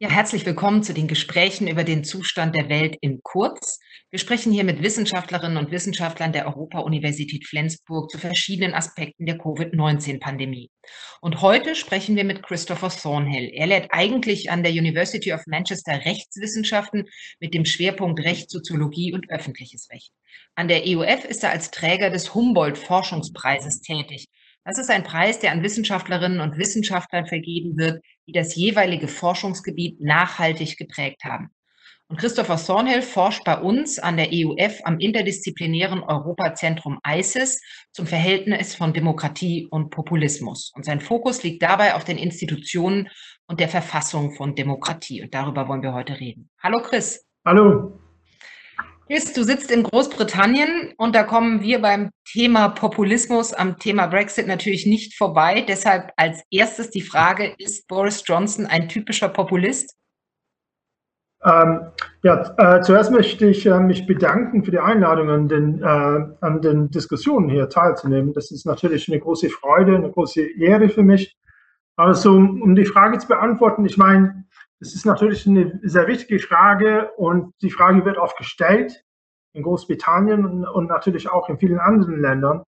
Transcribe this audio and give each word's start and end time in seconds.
Ja, 0.00 0.08
herzlich 0.10 0.46
willkommen 0.46 0.84
zu 0.84 0.94
den 0.94 1.08
Gesprächen 1.08 1.66
über 1.66 1.82
den 1.82 2.04
Zustand 2.04 2.54
der 2.54 2.68
Welt 2.68 2.96
in 3.00 3.20
Kurz. 3.24 3.80
Wir 4.10 4.20
sprechen 4.20 4.52
hier 4.52 4.62
mit 4.62 4.80
Wissenschaftlerinnen 4.80 5.56
und 5.58 5.72
Wissenschaftlern 5.72 6.32
der 6.32 6.46
Europa-Universität 6.46 7.44
Flensburg 7.48 8.08
zu 8.08 8.16
verschiedenen 8.16 8.74
Aspekten 8.74 9.26
der 9.26 9.38
Covid-19-Pandemie. 9.38 10.70
Und 11.20 11.42
heute 11.42 11.74
sprechen 11.74 12.14
wir 12.14 12.22
mit 12.22 12.44
Christopher 12.44 12.90
Thornhill. 12.90 13.50
Er 13.52 13.66
lehrt 13.66 13.88
eigentlich 13.90 14.52
an 14.52 14.62
der 14.62 14.70
University 14.70 15.32
of 15.32 15.42
Manchester 15.48 16.04
Rechtswissenschaften 16.04 17.06
mit 17.40 17.52
dem 17.52 17.64
Schwerpunkt 17.64 18.20
Recht, 18.20 18.52
Soziologie 18.52 19.12
und 19.12 19.28
öffentliches 19.30 19.90
Recht. 19.90 20.12
An 20.54 20.68
der 20.68 20.84
EUF 20.86 21.24
ist 21.24 21.42
er 21.42 21.50
als 21.50 21.72
Träger 21.72 22.10
des 22.10 22.36
Humboldt-Forschungspreises 22.36 23.80
tätig. 23.80 24.26
Das 24.64 24.78
ist 24.78 24.90
ein 24.90 25.02
Preis, 25.02 25.38
der 25.38 25.52
an 25.52 25.62
Wissenschaftlerinnen 25.62 26.40
und 26.40 26.58
Wissenschaftlern 26.58 27.26
vergeben 27.26 27.78
wird, 27.78 28.02
die 28.26 28.32
das 28.32 28.54
jeweilige 28.54 29.08
Forschungsgebiet 29.08 30.00
nachhaltig 30.00 30.76
geprägt 30.76 31.24
haben. 31.24 31.50
Und 32.10 32.18
Christopher 32.18 32.56
Thornhill 32.56 33.02
forscht 33.02 33.44
bei 33.44 33.58
uns 33.58 33.98
an 33.98 34.16
der 34.16 34.30
EUF 34.32 34.80
am 34.84 34.98
interdisziplinären 34.98 36.02
Europazentrum 36.02 36.98
ICES 37.06 37.60
zum 37.92 38.06
Verhältnis 38.06 38.74
von 38.74 38.94
Demokratie 38.94 39.66
und 39.70 39.90
Populismus. 39.90 40.72
Und 40.74 40.86
sein 40.86 41.00
Fokus 41.00 41.42
liegt 41.42 41.62
dabei 41.62 41.94
auf 41.94 42.04
den 42.04 42.16
Institutionen 42.16 43.08
und 43.46 43.60
der 43.60 43.68
Verfassung 43.68 44.34
von 44.34 44.54
Demokratie. 44.54 45.22
Und 45.22 45.34
darüber 45.34 45.68
wollen 45.68 45.82
wir 45.82 45.92
heute 45.92 46.18
reden. 46.18 46.48
Hallo 46.62 46.80
Chris. 46.82 47.26
Hallo. 47.44 47.97
Chris, 49.10 49.32
du 49.32 49.42
sitzt 49.42 49.70
in 49.70 49.84
Großbritannien 49.84 50.92
und 50.98 51.14
da 51.14 51.22
kommen 51.22 51.62
wir 51.62 51.80
beim 51.80 52.10
Thema 52.30 52.68
Populismus 52.68 53.54
am 53.54 53.78
Thema 53.78 54.06
Brexit 54.06 54.46
natürlich 54.46 54.84
nicht 54.84 55.16
vorbei. 55.16 55.64
Deshalb 55.66 56.12
als 56.18 56.42
erstes 56.50 56.90
die 56.90 57.00
Frage, 57.00 57.54
ist 57.56 57.88
Boris 57.88 58.22
Johnson 58.26 58.66
ein 58.66 58.86
typischer 58.86 59.30
Populist? 59.30 59.96
Ähm, 61.42 61.86
ja, 62.22 62.54
äh, 62.58 62.82
zuerst 62.82 63.10
möchte 63.10 63.46
ich 63.46 63.64
äh, 63.64 63.80
mich 63.80 64.06
bedanken 64.06 64.62
für 64.62 64.72
die 64.72 64.78
Einladung 64.78 65.30
an 65.30 65.48
den, 65.48 65.82
äh, 65.82 65.86
an 66.42 66.60
den 66.60 66.90
Diskussionen 66.90 67.48
hier 67.48 67.70
teilzunehmen. 67.70 68.34
Das 68.34 68.50
ist 68.50 68.66
natürlich 68.66 69.08
eine 69.08 69.20
große 69.20 69.48
Freude, 69.48 69.96
eine 69.96 70.10
große 70.10 70.42
Ehre 70.60 70.90
für 70.90 71.02
mich. 71.02 71.34
Aber 71.96 72.14
so, 72.14 72.32
um 72.36 72.74
die 72.74 72.84
Frage 72.84 73.18
zu 73.18 73.26
beantworten, 73.26 73.86
ich 73.86 73.96
meine, 73.96 74.44
es 74.80 74.94
ist 74.94 75.06
natürlich 75.06 75.46
eine 75.46 75.80
sehr 75.82 76.06
wichtige 76.06 76.38
Frage 76.38 77.10
und 77.16 77.52
die 77.62 77.70
Frage 77.70 78.04
wird 78.04 78.18
oft 78.18 78.36
gestellt 78.38 79.04
in 79.52 79.62
Großbritannien 79.62 80.66
und, 80.66 80.88
natürlich 80.88 81.30
auch 81.30 81.48
in 81.48 81.58
vielen 81.58 81.80
anderen 81.80 82.20
Ländern. 82.20 82.62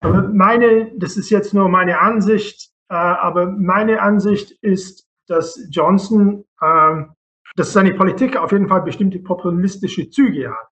Aber 0.00 0.28
meine, 0.28 0.92
das 0.98 1.16
ist 1.16 1.30
jetzt 1.30 1.54
nur 1.54 1.68
meine 1.68 2.00
Ansicht, 2.00 2.70
äh, 2.88 2.94
aber 2.94 3.46
meine 3.46 4.02
Ansicht 4.02 4.52
ist, 4.62 5.06
dass 5.28 5.68
Johnson, 5.70 6.44
äh, 6.60 7.04
dass 7.56 7.72
seine 7.72 7.94
Politik 7.94 8.36
auf 8.36 8.52
jeden 8.52 8.68
Fall 8.68 8.82
bestimmte 8.82 9.20
populistische 9.20 10.10
Züge 10.10 10.50
hat. 10.50 10.68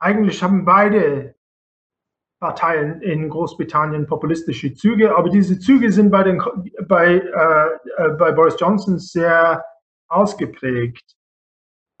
Eigentlich 0.00 0.42
haben 0.42 0.64
beide 0.64 1.36
Parteien 2.40 3.00
in 3.02 3.28
Großbritannien 3.28 4.06
populistische 4.06 4.74
Züge, 4.74 5.16
aber 5.16 5.28
diese 5.28 5.60
Züge 5.60 5.92
sind 5.92 6.10
bei, 6.10 6.24
den, 6.24 6.42
bei, 6.88 7.14
äh, 7.14 8.04
äh 8.04 8.10
bei 8.18 8.32
Boris 8.32 8.56
Johnson 8.58 8.98
sehr 8.98 9.64
ausgeprägt. 10.12 11.16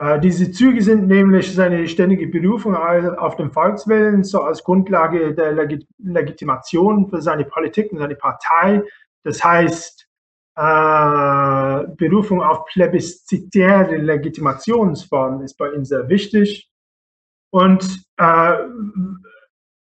Äh, 0.02 0.18
diese 0.18 0.50
Züge 0.50 0.82
sind 0.82 1.06
nämlich 1.06 1.54
seine 1.54 1.86
ständige 1.86 2.26
Berufung 2.26 2.74
auf 2.74 3.36
den 3.36 3.52
Volkswillen, 3.52 4.24
so 4.24 4.40
als 4.42 4.64
Grundlage 4.64 5.32
der 5.32 5.52
Legit 5.52 5.86
Legitimation 5.98 7.08
für 7.08 7.22
seine 7.22 7.44
Politik 7.44 7.92
und 7.92 7.98
seine 7.98 8.16
Partei. 8.16 8.82
Das 9.22 9.44
heißt, 9.44 10.08
äh, 10.56 11.86
Berufung 11.96 12.42
auf 12.42 12.64
plebiszitäre 12.66 13.96
Legitimationsformen 13.96 15.42
ist 15.42 15.56
bei 15.56 15.70
ihm 15.70 15.84
sehr 15.84 16.08
wichtig. 16.08 16.68
Und 17.50 17.84
äh, 18.16 18.56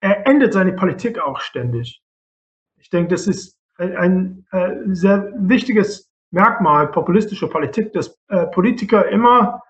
er 0.00 0.26
ändert 0.26 0.52
seine 0.52 0.74
Politik 0.74 1.18
auch 1.18 1.40
ständig. 1.40 2.00
Ich 2.78 2.90
denke, 2.90 3.08
das 3.08 3.26
ist 3.26 3.56
ein 3.78 4.46
sehr 4.86 5.32
wichtiges 5.36 6.05
Merkmal 6.36 6.88
populistischer 6.88 7.48
Politik, 7.48 7.94
dass 7.94 8.18
äh, 8.28 8.46
Politiker 8.48 9.08
immer 9.08 9.62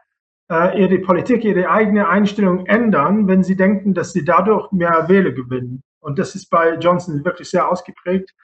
äh, 0.51 0.83
ihre 0.83 0.99
Politik, 0.99 1.45
ihre 1.45 1.71
eigene 1.71 2.09
Einstellung 2.09 2.67
ändern, 2.67 3.29
wenn 3.29 3.45
sie 3.45 3.57
denken, 3.57 3.95
dass 3.95 4.13
sie 4.13 4.25
dadurch 4.25 4.73
mehr 4.73 5.09
Wähler 5.09 5.31
gewinnen. 5.31 5.85
Und 6.01 6.19
das 6.19 6.35
ist 6.35 6.51
bei 6.51 6.75
Johnson 6.75 7.25
wirklich 7.25 7.49
sehr 7.51 7.71
ausgeprägt. 7.71 8.35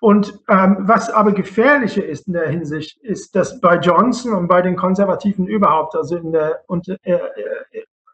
Und 0.00 0.38
ähm, 0.48 0.76
was 0.80 1.10
aber 1.10 1.32
gefährlicher 1.32 2.04
ist 2.04 2.26
in 2.26 2.34
der 2.34 2.48
Hinsicht, 2.48 2.98
ist, 3.02 3.34
dass 3.34 3.60
bei 3.60 3.78
Johnson 3.78 4.34
und 4.34 4.46
bei 4.46 4.62
den 4.62 4.76
Konservativen 4.76 5.46
überhaupt, 5.46 5.96
also 5.96 6.16
in 6.16 6.32
der, 6.32 6.60
und, 6.66 6.86
äh, 6.88 6.98
äh, 7.02 7.18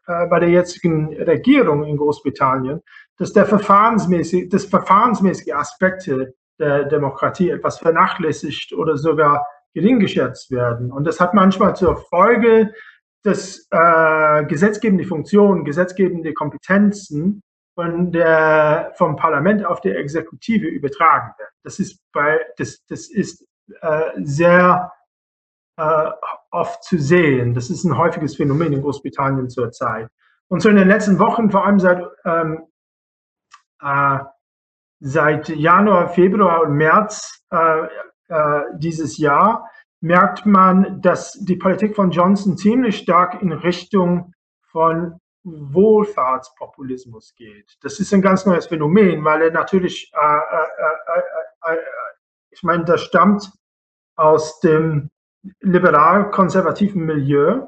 äh, 0.07 0.27
bei 0.27 0.39
der 0.39 0.49
jetzigen 0.49 1.13
Regierung 1.13 1.83
in 1.83 1.97
Großbritannien, 1.97 2.81
dass 3.17 3.33
der 3.33 3.45
verfahrensmäßige, 3.45 4.49
das 4.49 4.65
verfahrensmäßige 4.65 5.53
Aspekte 5.53 6.33
der 6.59 6.85
Demokratie 6.85 7.49
etwas 7.49 7.79
vernachlässigt 7.79 8.73
oder 8.73 8.97
sogar 8.97 9.45
gering 9.73 9.99
geschätzt 9.99 10.51
werden. 10.51 10.91
Und 10.91 11.05
das 11.05 11.19
hat 11.19 11.33
manchmal 11.33 11.75
zur 11.75 11.97
Folge, 11.97 12.73
dass 13.23 13.67
äh, 13.71 14.45
gesetzgebende 14.45 15.03
Funktionen, 15.03 15.65
gesetzgebende 15.65 16.33
Kompetenzen 16.33 17.41
von 17.73 18.11
der, 18.11 18.93
vom 18.95 19.15
Parlament 19.15 19.65
auf 19.65 19.81
die 19.81 19.91
Exekutive 19.91 20.67
übertragen 20.67 21.33
werden. 21.37 21.51
Das 21.63 21.79
ist, 21.79 21.99
bei, 22.13 22.39
das, 22.57 22.85
das 22.87 23.09
ist 23.09 23.45
äh, 23.81 24.11
sehr 24.17 24.91
äh, 25.77 26.11
oft 26.51 26.83
zu 26.83 26.97
sehen. 26.97 27.53
Das 27.53 27.69
ist 27.69 27.83
ein 27.83 27.97
häufiges 27.97 28.35
Phänomen 28.35 28.73
in 28.73 28.81
Großbritannien 28.81 29.49
zurzeit. 29.49 30.07
Und 30.47 30.61
so 30.61 30.69
in 30.69 30.77
den 30.77 30.87
letzten 30.87 31.19
Wochen, 31.19 31.49
vor 31.49 31.65
allem 31.65 31.79
seit 31.79 32.01
ähm, 32.23 32.67
äh, 33.81 34.19
seit 34.99 35.49
Januar, 35.49 36.09
Februar 36.09 36.61
und 36.61 36.73
März 36.75 37.43
äh, 37.51 37.87
äh, 38.27 38.61
dieses 38.77 39.17
Jahr 39.17 39.69
merkt 40.01 40.45
man, 40.45 41.01
dass 41.01 41.33
die 41.33 41.55
Politik 41.55 41.95
von 41.95 42.11
Johnson 42.11 42.57
ziemlich 42.57 42.97
stark 42.97 43.41
in 43.41 43.51
Richtung 43.51 44.33
von 44.71 45.19
Wohlfahrtspopulismus 45.43 47.33
geht. 47.35 47.77
Das 47.81 47.99
ist 47.99 48.13
ein 48.13 48.21
ganz 48.21 48.45
neues 48.45 48.67
Phänomen, 48.67 49.23
weil 49.23 49.43
er 49.43 49.51
natürlich, 49.51 50.11
äh, 50.13 50.19
äh, 50.19 51.73
äh, 51.73 51.75
äh 51.75 51.79
ich 52.49 52.63
meine, 52.63 52.85
das 52.85 53.01
stammt 53.01 53.51
aus 54.15 54.59
dem 54.61 55.09
liberal-konservativen 55.59 57.03
Milieu, 57.03 57.67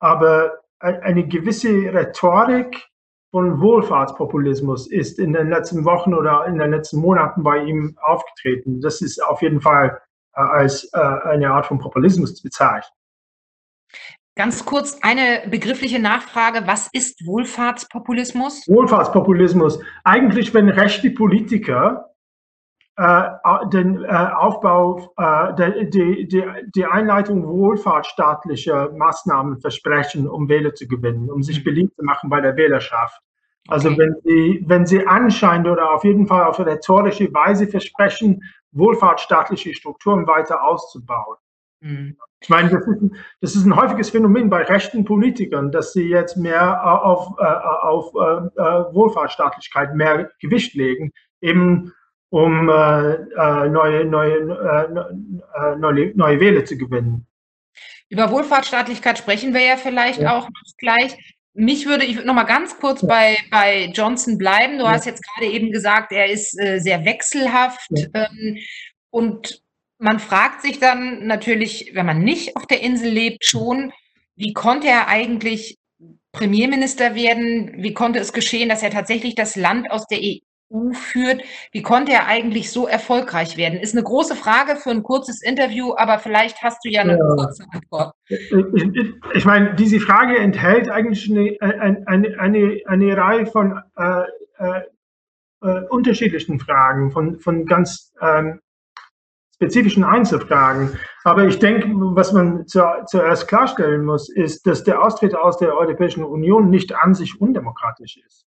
aber 0.00 0.60
eine 0.78 1.26
gewisse 1.26 1.68
Rhetorik 1.68 2.88
von 3.34 3.60
Wohlfahrtspopulismus 3.60 4.86
ist 4.86 5.18
in 5.18 5.32
den 5.32 5.48
letzten 5.48 5.84
Wochen 5.84 6.14
oder 6.14 6.46
in 6.46 6.56
den 6.56 6.70
letzten 6.70 7.00
Monaten 7.00 7.42
bei 7.42 7.64
ihm 7.64 7.98
aufgetreten. 8.00 8.80
Das 8.80 9.02
ist 9.02 9.18
auf 9.18 9.42
jeden 9.42 9.60
Fall 9.60 10.00
äh, 10.36 10.40
als 10.40 10.88
äh, 10.92 10.98
eine 11.00 11.50
Art 11.50 11.66
von 11.66 11.80
Populismus 11.80 12.36
zu 12.36 12.44
bezeichnen. 12.44 12.94
Ganz 14.36 14.64
kurz 14.64 15.00
eine 15.02 15.48
begriffliche 15.50 15.98
Nachfrage. 15.98 16.68
Was 16.68 16.88
ist 16.92 17.26
Wohlfahrtspopulismus? 17.26 18.68
Wohlfahrtspopulismus. 18.68 19.80
Eigentlich, 20.04 20.54
wenn 20.54 20.68
rechte 20.68 21.10
Politiker 21.10 22.13
den 22.96 24.04
äh, 24.04 24.08
Aufbau, 24.08 25.12
äh, 25.16 25.84
die, 25.88 26.28
die, 26.28 26.44
die 26.74 26.84
Einleitung 26.84 27.46
wohlfahrtsstaatlicher 27.46 28.92
Maßnahmen 28.92 29.60
versprechen, 29.60 30.28
um 30.28 30.48
Wähler 30.48 30.74
zu 30.74 30.86
gewinnen, 30.86 31.28
um 31.28 31.42
sich 31.42 31.60
mhm. 31.60 31.64
beliebt 31.64 31.96
zu 31.96 32.04
machen 32.04 32.30
bei 32.30 32.40
der 32.40 32.56
Wählerschaft. 32.56 33.20
Also 33.66 33.88
okay. 33.88 33.98
wenn 33.98 34.14
Sie, 34.22 34.64
wenn 34.66 34.86
Sie 34.86 35.06
anscheinend 35.06 35.66
oder 35.68 35.92
auf 35.92 36.04
jeden 36.04 36.26
Fall 36.26 36.44
auf 36.44 36.60
rhetorische 36.60 37.32
Weise 37.34 37.66
versprechen, 37.66 38.42
wohlfahrtsstaatliche 38.72 39.74
Strukturen 39.74 40.26
weiter 40.26 40.62
auszubauen. 40.62 41.36
Mhm. 41.80 42.16
Ich 42.40 42.48
meine, 42.48 42.70
das 42.70 42.86
ist, 42.86 43.10
das 43.40 43.56
ist, 43.56 43.64
ein 43.64 43.74
häufiges 43.74 44.10
Phänomen 44.10 44.50
bei 44.50 44.62
rechten 44.62 45.04
Politikern, 45.04 45.72
dass 45.72 45.94
sie 45.94 46.08
jetzt 46.08 46.36
mehr 46.36 46.84
auf, 47.04 47.38
äh, 47.38 47.44
auf 47.44 48.12
äh, 48.14 48.60
äh, 48.60 48.94
Wohlfahrtsstaatlichkeit 48.94 49.94
mehr 49.94 50.30
Gewicht 50.40 50.74
legen, 50.74 51.12
eben 51.40 51.92
um 52.34 52.68
äh, 52.68 53.12
äh 53.12 53.68
neue, 53.68 54.04
neue, 54.04 54.38
äh, 54.38 55.76
neue, 55.76 56.12
neue 56.16 56.40
Wähler 56.40 56.64
zu 56.64 56.76
gewinnen. 56.76 57.28
Über 58.08 58.32
Wohlfahrtsstaatlichkeit 58.32 59.18
sprechen 59.18 59.54
wir 59.54 59.60
ja 59.60 59.76
vielleicht 59.76 60.20
ja. 60.20 60.36
auch 60.36 60.48
noch 60.48 60.76
gleich. 60.78 61.16
Mich 61.52 61.86
würde, 61.86 62.04
ich 62.04 62.16
würde 62.16 62.26
noch 62.26 62.34
mal 62.34 62.42
ganz 62.42 62.76
kurz 62.80 63.02
ja. 63.02 63.08
bei, 63.08 63.36
bei 63.52 63.84
Johnson 63.94 64.36
bleiben. 64.36 64.78
Du 64.78 64.84
ja. 64.84 64.90
hast 64.90 65.06
jetzt 65.06 65.22
gerade 65.22 65.52
eben 65.52 65.70
gesagt, 65.70 66.10
er 66.10 66.26
ist 66.26 66.60
äh, 66.60 66.80
sehr 66.80 67.04
wechselhaft. 67.04 67.88
Ähm, 68.14 68.58
und 69.10 69.62
man 69.98 70.18
fragt 70.18 70.62
sich 70.62 70.80
dann 70.80 71.28
natürlich, 71.28 71.92
wenn 71.94 72.06
man 72.06 72.18
nicht 72.18 72.56
auf 72.56 72.66
der 72.66 72.80
Insel 72.80 73.10
lebt, 73.10 73.44
schon, 73.44 73.92
wie 74.34 74.52
konnte 74.52 74.88
er 74.88 75.06
eigentlich 75.06 75.78
Premierminister 76.32 77.14
werden? 77.14 77.80
Wie 77.80 77.94
konnte 77.94 78.18
es 78.18 78.32
geschehen, 78.32 78.68
dass 78.68 78.82
er 78.82 78.90
tatsächlich 78.90 79.36
das 79.36 79.54
Land 79.54 79.88
aus 79.92 80.08
der 80.08 80.18
EU 80.18 80.38
führt. 80.92 81.42
Wie 81.72 81.82
konnte 81.82 82.12
er 82.12 82.26
eigentlich 82.26 82.70
so 82.70 82.86
erfolgreich 82.86 83.56
werden? 83.56 83.78
Ist 83.78 83.94
eine 83.94 84.02
große 84.02 84.34
Frage 84.34 84.76
für 84.76 84.90
ein 84.90 85.02
kurzes 85.02 85.42
Interview, 85.42 85.94
aber 85.96 86.18
vielleicht 86.18 86.62
hast 86.62 86.84
du 86.84 86.90
ja 86.90 87.02
eine 87.02 87.18
ja. 87.18 87.34
kurze 87.36 87.64
Antwort. 87.70 88.14
Ich, 88.28 88.50
ich, 88.50 89.14
ich, 89.34 89.44
meine, 89.44 89.74
diese 89.74 90.00
Frage 90.00 90.36
enthält 90.38 90.88
eigentlich 90.88 91.30
eine, 91.30 91.56
eine, 92.06 92.38
eine, 92.38 92.80
eine 92.86 93.16
Reihe 93.16 93.46
von 93.46 93.80
äh, 93.96 94.22
äh, 94.58 94.82
äh, 95.62 95.86
unterschiedlichen 95.88 96.58
Fragen, 96.58 97.10
von, 97.10 97.38
von 97.40 97.66
ganz 97.66 98.12
ähm, 98.20 98.60
spezifischen 99.54 100.04
Einzelfragen. 100.04 100.98
Aber 101.22 101.46
ich 101.46 101.58
denke, 101.58 101.88
was 101.88 102.32
man 102.32 102.66
zu, 102.66 102.82
zuerst 103.06 103.48
klarstellen 103.48 104.04
muss, 104.04 104.28
ist, 104.28 104.66
dass 104.66 104.84
der 104.84 105.02
Austritt 105.02 105.34
aus 105.34 105.58
der 105.58 105.76
Europäischen 105.76 106.24
Union 106.24 106.70
nicht 106.70 106.94
an 106.94 107.14
sich 107.14 107.40
undemokratisch 107.40 108.18
ist. 108.18 108.46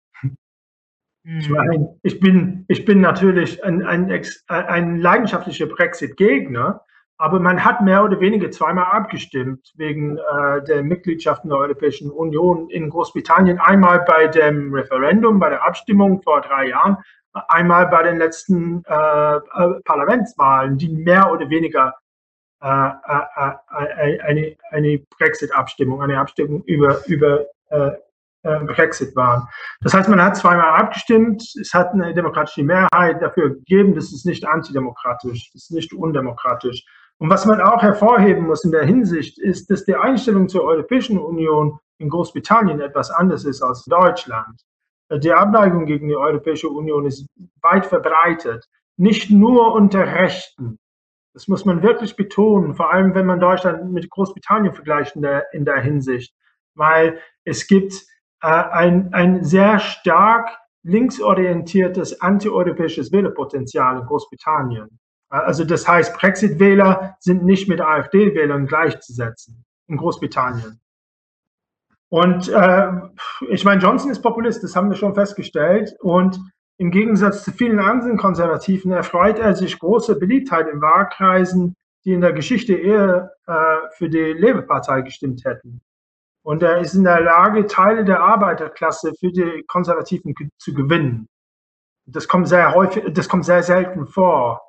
Ich 1.26 1.50
mhm. 1.50 1.56
meine, 1.56 2.00
ich 2.04 2.20
bin, 2.20 2.66
ich 2.68 2.86
bin 2.86 3.02
natürlich 3.02 3.64
ein, 3.64 3.84
ein, 3.84 4.12
ein 4.48 5.00
leidenschaftlicher 5.00 5.66
Brexit-Gegner, 5.66 6.82
aber 7.18 7.40
man 7.40 7.64
hat 7.64 7.82
mehr 7.82 8.04
oder 8.04 8.20
weniger 8.20 8.52
zweimal 8.52 8.86
abgestimmt 8.86 9.74
wegen 9.76 10.18
äh, 10.18 10.64
der 10.68 10.84
Mitgliedschaft 10.84 11.44
in 11.44 11.50
der 11.50 11.60
Europäischen 11.60 12.12
Union 12.12 12.70
in 12.70 12.90
Großbritannien. 12.90 13.60
Einmal 13.60 14.02
bei 14.06 14.28
dem 14.28 14.72
Referendum, 14.74 15.40
bei 15.40 15.50
der 15.50 15.66
Abstimmung 15.66 16.22
vor 16.22 16.42
drei 16.42 16.68
Jahren, 16.70 16.98
einmal 17.34 17.88
bei 17.88 18.04
den 18.04 18.18
letzten 18.18 18.84
äh, 18.86 19.36
äh 19.38 19.40
Parlamentswahlen, 19.84 20.78
die 20.78 20.90
mehr 20.90 21.32
oder 21.32 21.50
weniger 21.50 21.96
äh, 22.62 22.68
äh 22.68 24.20
eine, 24.22 24.56
eine 24.70 25.00
Brexit-Abstimmung, 25.18 26.02
eine 26.04 26.20
Abstimmung 26.20 26.64
über, 26.66 27.00
über 27.08 27.46
Brexit 28.46 29.16
waren. 29.16 29.48
Das 29.82 29.94
heißt, 29.94 30.10
man 30.10 30.22
hat 30.22 30.38
zweimal 30.38 30.80
abgestimmt, 30.80 31.44
es 31.60 31.74
hat 31.74 31.94
eine 31.94 32.14
demokratische 32.14 32.64
Mehrheit 32.64 33.22
dafür 33.22 33.56
gegeben, 33.56 33.96
das 33.96 34.14
ist 34.14 34.26
nicht 34.26 34.48
antidemokratisch, 34.48 35.52
das 35.52 35.64
ist 35.64 35.72
nicht 35.72 35.94
undemokratisch. 35.94 36.86
Und 37.18 37.30
was 37.30 37.46
man 37.46 37.62
auch 37.62 37.82
hervorheben 37.82 38.46
muss 38.46 38.64
in 38.64 38.72
der 38.72 38.86
Hinsicht, 38.86 39.40
ist, 39.40 39.70
dass 39.70 39.86
die 39.86 39.96
Einstellung 39.96 40.50
zur 40.50 40.64
Europäischen 40.64 41.18
Union 41.18 41.80
in 41.98 42.10
Großbritannien 42.10 42.82
etwas 42.82 43.10
anders 43.10 43.46
ist 43.46 43.62
als 43.62 43.88
in 43.88 43.92
Deutschland. 43.92 44.62
Die 45.12 45.32
Abneigung 45.32 45.86
gegen 45.86 46.08
die 46.08 46.16
Europäische 46.16 46.68
Union 46.68 47.06
ist 47.06 47.28
weit 47.62 47.86
verbreitet, 47.86 48.66
nicht 48.98 49.30
nur 49.32 49.74
unter 49.74 50.06
Rechten. 50.06 50.78
Das 51.34 51.48
muss 51.48 51.66
man 51.66 51.84
wirklich 51.84 52.16
betonen, 52.16 52.76
vor 52.76 52.92
allem 52.92 53.14
wenn 53.14 53.26
man 53.26 53.40
Deutschland 53.40 53.92
mit 53.92 54.10
Großbritannien 54.10 54.74
vergleicht 54.74 55.16
in 55.16 55.22
der, 55.22 55.54
in 55.54 55.66
der 55.66 55.80
Hinsicht, 55.82 56.34
weil 56.76 57.20
es 57.44 57.68
gibt 57.68 57.94
ein, 58.40 59.14
ein 59.14 59.44
sehr 59.44 59.80
stark 59.80 60.50
linksorientiertes 60.84 62.22
antieuropäisches 62.22 63.12
Wählerpotenzial 63.12 64.00
in 64.00 64.06
Großbritannien. 64.06 65.00
Äh, 65.32 65.38
also 65.38 65.64
das 65.66 65.88
heißt, 65.88 66.16
Brexit-Wähler 66.18 67.18
sind 67.20 67.44
nicht 67.44 67.68
mit 67.68 67.82
AfD-Wählern 67.82 68.68
gleichzusetzen 68.68 69.66
in 69.88 69.98
Großbritannien. 69.98 70.80
Und 72.10 72.48
äh, 72.50 72.92
ich 73.50 73.66
meine, 73.66 73.82
Johnson 73.82 74.12
ist 74.12 74.22
Populist, 74.22 74.64
das 74.64 74.76
haben 74.76 74.90
wir 74.90 74.96
schon 74.96 75.16
festgestellt. 75.16 75.96
Und 76.00 76.40
im 76.78 76.92
Gegensatz 76.92 77.44
zu 77.44 77.52
vielen 77.52 77.80
anderen 77.80 78.18
Konservativen 78.18 78.92
erfreut 78.92 79.40
er 79.40 79.56
sich 79.56 79.80
große 79.80 80.18
Beliebtheit 80.18 80.68
in 80.68 80.82
Wahlkreisen, 80.82 81.76
die 82.04 82.14
in 82.14 82.22
der 82.22 82.34
Geschichte 82.34 82.74
eher 82.74 83.32
äh, 83.48 83.54
für 83.98 84.10
die 84.10 84.34
Labour-Partei 84.34 85.02
gestimmt 85.02 85.44
hätten. 85.46 85.82
Und 86.46 86.62
er 86.62 86.78
ist 86.78 86.94
in 86.94 87.04
der 87.04 87.22
Lage, 87.22 87.66
Teile 87.66 88.06
der 88.06 88.20
Arbeiterklasse 88.20 89.14
für 89.20 89.32
die 89.32 89.64
Konservativen 89.66 90.36
zu 90.60 90.76
gewinnen. 90.76 91.28
Das 92.06 92.28
kommt 92.28 92.48
sehr 92.48 92.76
häufig, 92.76 93.04
das 93.14 93.28
kommt 93.28 93.46
sehr 93.46 93.64
selten 93.64 94.06
vor. 94.06 94.62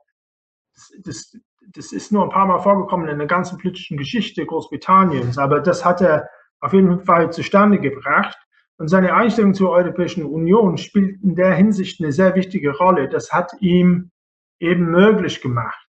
Das, 0.74 0.92
das, 1.04 1.36
das 1.74 1.92
ist 1.92 2.12
nur 2.12 2.24
ein 2.24 2.30
paar 2.30 2.46
Mal 2.46 2.60
vorgekommen 2.60 3.08
in 3.08 3.18
der 3.18 3.26
ganzen 3.26 3.58
politischen 3.58 3.98
Geschichte 3.98 4.46
Großbritanniens, 4.46 5.36
aber 5.36 5.60
das 5.60 5.84
hat 5.84 6.00
er 6.00 6.30
auf 6.60 6.72
jeden 6.72 7.04
Fall 7.04 7.30
zustande 7.30 7.78
gebracht. 7.78 8.38
Und 8.78 8.88
seine 8.88 9.12
Einstellung 9.12 9.52
zur 9.52 9.70
Europäischen 9.70 10.24
Union 10.24 10.78
spielt 10.78 11.22
in 11.22 11.34
der 11.34 11.54
Hinsicht 11.54 12.00
eine 12.00 12.10
sehr 12.10 12.34
wichtige 12.34 12.74
Rolle. 12.74 13.06
Das 13.10 13.32
hat 13.34 13.52
ihm 13.60 14.10
eben 14.58 14.90
möglich 14.90 15.42
gemacht, 15.42 15.88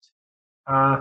äh, 0.64 0.96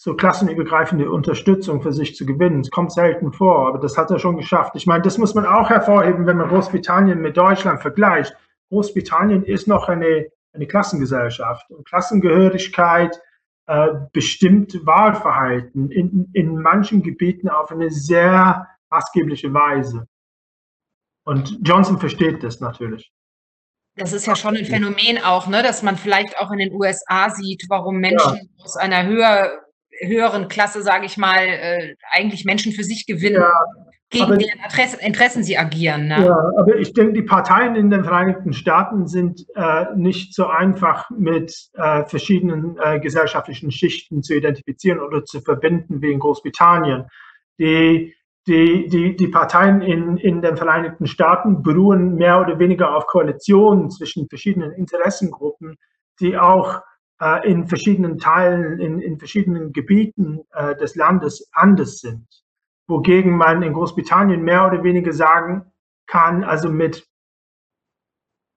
so 0.00 0.14
klassenübergreifende 0.14 1.10
Unterstützung 1.10 1.82
für 1.82 1.92
sich 1.92 2.14
zu 2.14 2.24
gewinnen. 2.24 2.60
Es 2.60 2.70
kommt 2.70 2.92
selten 2.92 3.32
vor, 3.32 3.66
aber 3.66 3.78
das 3.78 3.98
hat 3.98 4.12
er 4.12 4.20
schon 4.20 4.36
geschafft. 4.36 4.76
Ich 4.76 4.86
meine, 4.86 5.02
das 5.02 5.18
muss 5.18 5.34
man 5.34 5.44
auch 5.44 5.70
hervorheben, 5.70 6.24
wenn 6.24 6.36
man 6.36 6.48
Großbritannien 6.48 7.20
mit 7.20 7.36
Deutschland 7.36 7.82
vergleicht. 7.82 8.32
Großbritannien 8.68 9.42
ist 9.42 9.66
noch 9.66 9.88
eine, 9.88 10.28
eine 10.52 10.66
Klassengesellschaft 10.68 11.68
und 11.72 11.84
Klassengehörigkeit 11.84 13.20
äh, 13.66 13.88
bestimmt 14.12 14.86
Wahlverhalten 14.86 15.90
in, 15.90 16.30
in 16.32 16.54
manchen 16.62 17.02
Gebieten 17.02 17.48
auf 17.48 17.72
eine 17.72 17.90
sehr 17.90 18.68
maßgebliche 18.90 19.52
Weise. 19.52 20.06
Und 21.24 21.58
Johnson 21.62 21.98
versteht 21.98 22.44
das 22.44 22.60
natürlich. 22.60 23.10
Das 23.96 24.12
ist 24.12 24.28
ja 24.28 24.36
schon 24.36 24.56
ein 24.56 24.64
Phänomen 24.64 25.18
auch, 25.24 25.48
ne, 25.48 25.60
dass 25.64 25.82
man 25.82 25.96
vielleicht 25.96 26.38
auch 26.38 26.52
in 26.52 26.58
den 26.58 26.72
USA 26.72 27.30
sieht, 27.30 27.64
warum 27.68 27.96
Menschen 27.96 28.36
ja. 28.36 28.64
aus 28.64 28.76
einer 28.76 29.04
höher 29.04 29.64
höheren 30.00 30.48
Klasse, 30.48 30.82
sage 30.82 31.06
ich 31.06 31.16
mal, 31.16 31.46
äh, 31.46 31.94
eigentlich 32.10 32.44
Menschen 32.44 32.72
für 32.72 32.84
sich 32.84 33.06
gewinnen, 33.06 33.42
ja, 33.42 33.52
gegen 34.10 34.38
deren 34.38 34.60
Interesse, 34.64 34.98
Interessen 35.04 35.42
sie 35.42 35.58
agieren. 35.58 36.08
Ne? 36.08 36.24
Ja, 36.24 36.36
aber 36.56 36.76
ich 36.76 36.94
denke, 36.94 37.12
die 37.12 37.22
Parteien 37.22 37.74
in 37.76 37.90
den 37.90 38.04
Vereinigten 38.04 38.52
Staaten 38.52 39.06
sind 39.06 39.44
äh, 39.54 39.86
nicht 39.96 40.34
so 40.34 40.46
einfach 40.46 41.10
mit 41.10 41.54
äh, 41.74 42.04
verschiedenen 42.04 42.78
äh, 42.82 43.00
gesellschaftlichen 43.00 43.70
Schichten 43.70 44.22
zu 44.22 44.34
identifizieren 44.34 45.00
oder 45.00 45.24
zu 45.24 45.40
verbinden 45.40 46.00
wie 46.00 46.12
in 46.12 46.20
Großbritannien. 46.20 47.06
Die 47.58 48.14
die, 48.46 48.88
die, 48.88 49.14
die 49.14 49.28
Parteien 49.28 49.82
in, 49.82 50.16
in 50.16 50.40
den 50.40 50.56
Vereinigten 50.56 51.06
Staaten 51.06 51.62
beruhen 51.62 52.14
mehr 52.14 52.40
oder 52.40 52.58
weniger 52.58 52.96
auf 52.96 53.06
Koalitionen 53.06 53.90
zwischen 53.90 54.26
verschiedenen 54.26 54.72
Interessengruppen, 54.72 55.76
die 56.18 56.38
auch 56.38 56.80
äh, 57.20 57.50
in 57.50 57.66
verschiedenen 57.66 58.18
Teilen, 58.18 58.78
in, 58.80 59.00
in 59.00 59.18
verschiedenen 59.18 59.72
Gebieten 59.72 60.40
äh, 60.52 60.76
des 60.76 60.94
Landes 60.96 61.48
anders 61.52 61.98
sind. 61.98 62.26
Wogegen 62.86 63.36
man 63.36 63.62
in 63.62 63.74
Großbritannien 63.74 64.42
mehr 64.42 64.66
oder 64.66 64.82
weniger 64.82 65.12
sagen 65.12 65.70
kann, 66.06 66.44
also 66.44 66.70
mit 66.70 67.06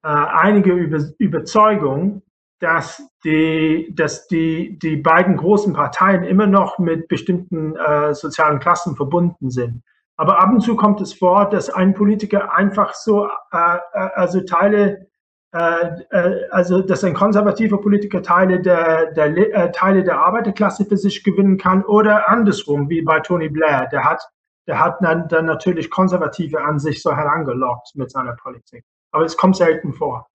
äh, 0.04 0.08
einiger 0.08 0.74
Über 0.74 1.00
Überzeugung, 1.18 2.24
dass 2.60 3.04
die, 3.24 3.92
dass 3.96 4.28
die, 4.28 4.78
die 4.80 4.98
beiden 4.98 5.36
großen 5.36 5.74
Parteien 5.74 6.24
immer 6.24 6.48
noch 6.48 6.78
mit 6.78 7.08
bestimmten 7.08 7.76
äh, 7.76 8.14
sozialen 8.14 8.60
Klassen 8.60 8.96
verbunden 8.96 9.50
sind. 9.50 9.84
Aber 10.16 10.40
ab 10.40 10.52
und 10.52 10.62
zu 10.62 10.76
kommt 10.76 11.02
es 11.02 11.14
vor, 11.14 11.50
dass 11.50 11.72
ein 11.72 11.96
Politiker 11.96 12.54
einfach 12.54 12.94
so, 12.94 13.28
äh, 13.52 13.78
äh 13.94 14.10
also 14.14 14.42
Teile 14.42 15.11
also 15.52 16.82
dass 16.82 17.04
ein 17.04 17.14
konservativer 17.14 17.82
Politiker 17.82 18.24
Teile 18.24 18.62
der, 18.62 19.12
der 19.12 19.26
äh, 19.36 19.72
Teile 19.72 20.04
der 20.04 20.18
Arbeiterklasse 20.20 20.86
für 20.86 20.98
sich 20.98 21.24
gewinnen 21.24 21.58
kann 21.58 21.84
oder 21.84 22.30
andersrum, 22.30 22.90
wie 22.90 23.02
bei 23.02 23.20
Tony 23.20 23.50
Blair. 23.50 23.90
Der 23.92 24.06
hat, 24.06 24.22
der 24.68 24.80
hat 24.80 24.98
dann, 25.02 25.28
dann 25.28 25.46
natürlich 25.46 25.90
Konservative 25.90 26.62
an 26.62 26.80
sich 26.80 27.02
so 27.02 27.16
herangelockt 27.16 27.96
mit 27.96 28.12
seiner 28.12 28.36
Politik. 28.36 28.86
Aber 29.12 29.26
es 29.26 29.36
kommt 29.36 29.58
selten 29.58 29.94
vor. 29.94 30.28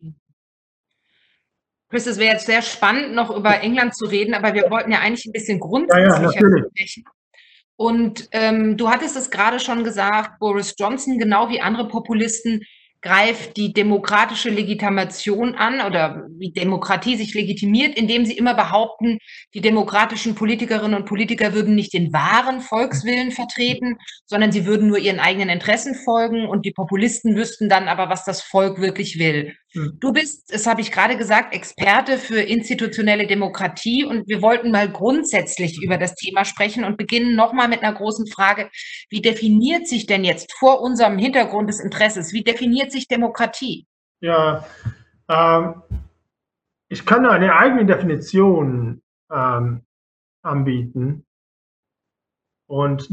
Chris, 1.88 2.06
es 2.06 2.18
wäre 2.18 2.34
jetzt 2.34 2.46
sehr 2.46 2.62
spannend, 2.62 3.14
noch 3.14 3.34
über 3.34 3.60
England 3.60 3.94
zu 3.94 4.06
reden, 4.06 4.34
aber 4.34 4.52
wir 4.52 4.70
wollten 4.70 4.90
ja 4.90 4.98
eigentlich 4.98 5.24
ein 5.24 5.32
bisschen 5.32 5.60
grundsätzlicher 5.60 6.20
ja, 6.20 6.56
ja, 6.56 6.64
sprechen. 6.74 7.04
Und 7.76 8.28
ähm, 8.32 8.76
du 8.76 8.90
hattest 8.90 9.16
es 9.16 9.30
gerade 9.30 9.60
schon 9.60 9.84
gesagt, 9.84 10.38
Boris 10.40 10.74
Johnson, 10.78 11.18
genau 11.18 11.48
wie 11.48 11.60
andere 11.60 11.88
Populisten, 11.88 12.62
greift 13.02 13.56
die 13.56 13.72
demokratische 13.72 14.50
Legitimation 14.50 15.54
an 15.54 15.80
oder 15.80 16.26
wie 16.38 16.52
Demokratie 16.52 17.16
sich 17.16 17.34
legitimiert, 17.34 17.96
indem 17.96 18.26
sie 18.26 18.36
immer 18.36 18.54
behaupten, 18.54 19.18
die 19.54 19.60
demokratischen 19.60 20.34
Politikerinnen 20.34 20.94
und 20.94 21.06
Politiker 21.06 21.54
würden 21.54 21.74
nicht 21.74 21.92
den 21.92 22.12
wahren 22.12 22.60
Volkswillen 22.60 23.30
vertreten, 23.32 23.96
sondern 24.26 24.52
sie 24.52 24.66
würden 24.66 24.88
nur 24.88 24.98
ihren 24.98 25.20
eigenen 25.20 25.50
Interessen 25.50 25.94
folgen 25.94 26.46
und 26.46 26.64
die 26.64 26.72
Populisten 26.72 27.36
wüssten 27.36 27.68
dann 27.68 27.88
aber, 27.88 28.08
was 28.08 28.24
das 28.24 28.42
Volk 28.42 28.80
wirklich 28.80 29.18
will. 29.18 29.54
Hm. 29.76 29.98
Du 30.00 30.12
bist, 30.12 30.52
das 30.52 30.66
habe 30.66 30.80
ich 30.80 30.90
gerade 30.90 31.16
gesagt, 31.16 31.54
Experte 31.54 32.16
für 32.16 32.40
institutionelle 32.40 33.26
Demokratie 33.26 34.04
und 34.04 34.26
wir 34.26 34.40
wollten 34.40 34.70
mal 34.70 34.90
grundsätzlich 34.90 35.82
über 35.82 35.98
das 35.98 36.14
Thema 36.14 36.44
sprechen 36.44 36.84
und 36.84 36.96
beginnen 36.96 37.36
nochmal 37.36 37.68
mit 37.68 37.82
einer 37.82 37.92
großen 37.92 38.26
Frage. 38.26 38.70
Wie 39.10 39.20
definiert 39.20 39.86
sich 39.86 40.06
denn 40.06 40.24
jetzt 40.24 40.52
vor 40.58 40.80
unserem 40.80 41.18
Hintergrund 41.18 41.68
des 41.68 41.80
Interesses, 41.80 42.32
wie 42.32 42.42
definiert 42.42 42.90
sich 42.90 43.06
Demokratie? 43.06 43.86
Ja, 44.20 44.64
ähm, 45.28 45.82
ich 46.88 47.04
kann 47.04 47.26
eine 47.26 47.54
eigene 47.54 47.84
Definition 47.84 49.02
ähm, 49.30 49.82
anbieten. 50.42 51.26
Und 52.68 53.10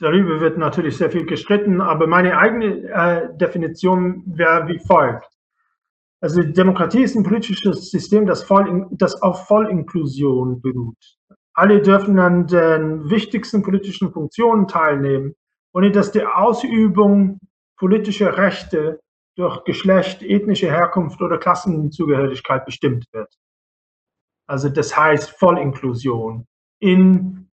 darüber 0.00 0.40
wird 0.40 0.58
natürlich 0.58 0.96
sehr 0.96 1.10
viel 1.10 1.24
gestritten, 1.24 1.80
aber 1.80 2.08
meine 2.08 2.36
eigene 2.36 2.88
äh, 2.88 3.28
Definition 3.36 4.24
wäre 4.26 4.66
wie 4.66 4.80
folgt. 4.80 5.37
Also 6.20 6.42
Demokratie 6.42 7.02
ist 7.02 7.14
ein 7.14 7.22
politisches 7.22 7.90
System, 7.90 8.26
das, 8.26 8.42
voll, 8.42 8.86
das 8.90 9.22
auf 9.22 9.46
Vollinklusion 9.46 10.60
beruht. 10.60 11.16
Alle 11.54 11.80
dürfen 11.80 12.18
an 12.18 12.46
den 12.46 13.08
wichtigsten 13.08 13.62
politischen 13.62 14.12
Funktionen 14.12 14.66
teilnehmen, 14.66 15.34
ohne 15.72 15.92
dass 15.92 16.10
die 16.10 16.24
Ausübung 16.24 17.38
politischer 17.76 18.36
Rechte 18.36 19.00
durch 19.36 19.62
Geschlecht, 19.64 20.22
ethnische 20.22 20.66
Herkunft 20.68 21.22
oder 21.22 21.38
Klassenzugehörigkeit 21.38 22.64
bestimmt 22.64 23.06
wird. 23.12 23.32
Also 24.48 24.68
das 24.68 24.96
heißt 24.96 25.30
Vollinklusion 25.30 26.46
in 26.80 27.48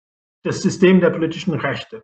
das 0.45 0.63
System 0.63 1.01
der 1.01 1.11
politischen 1.11 1.55
Rechte. 1.55 2.03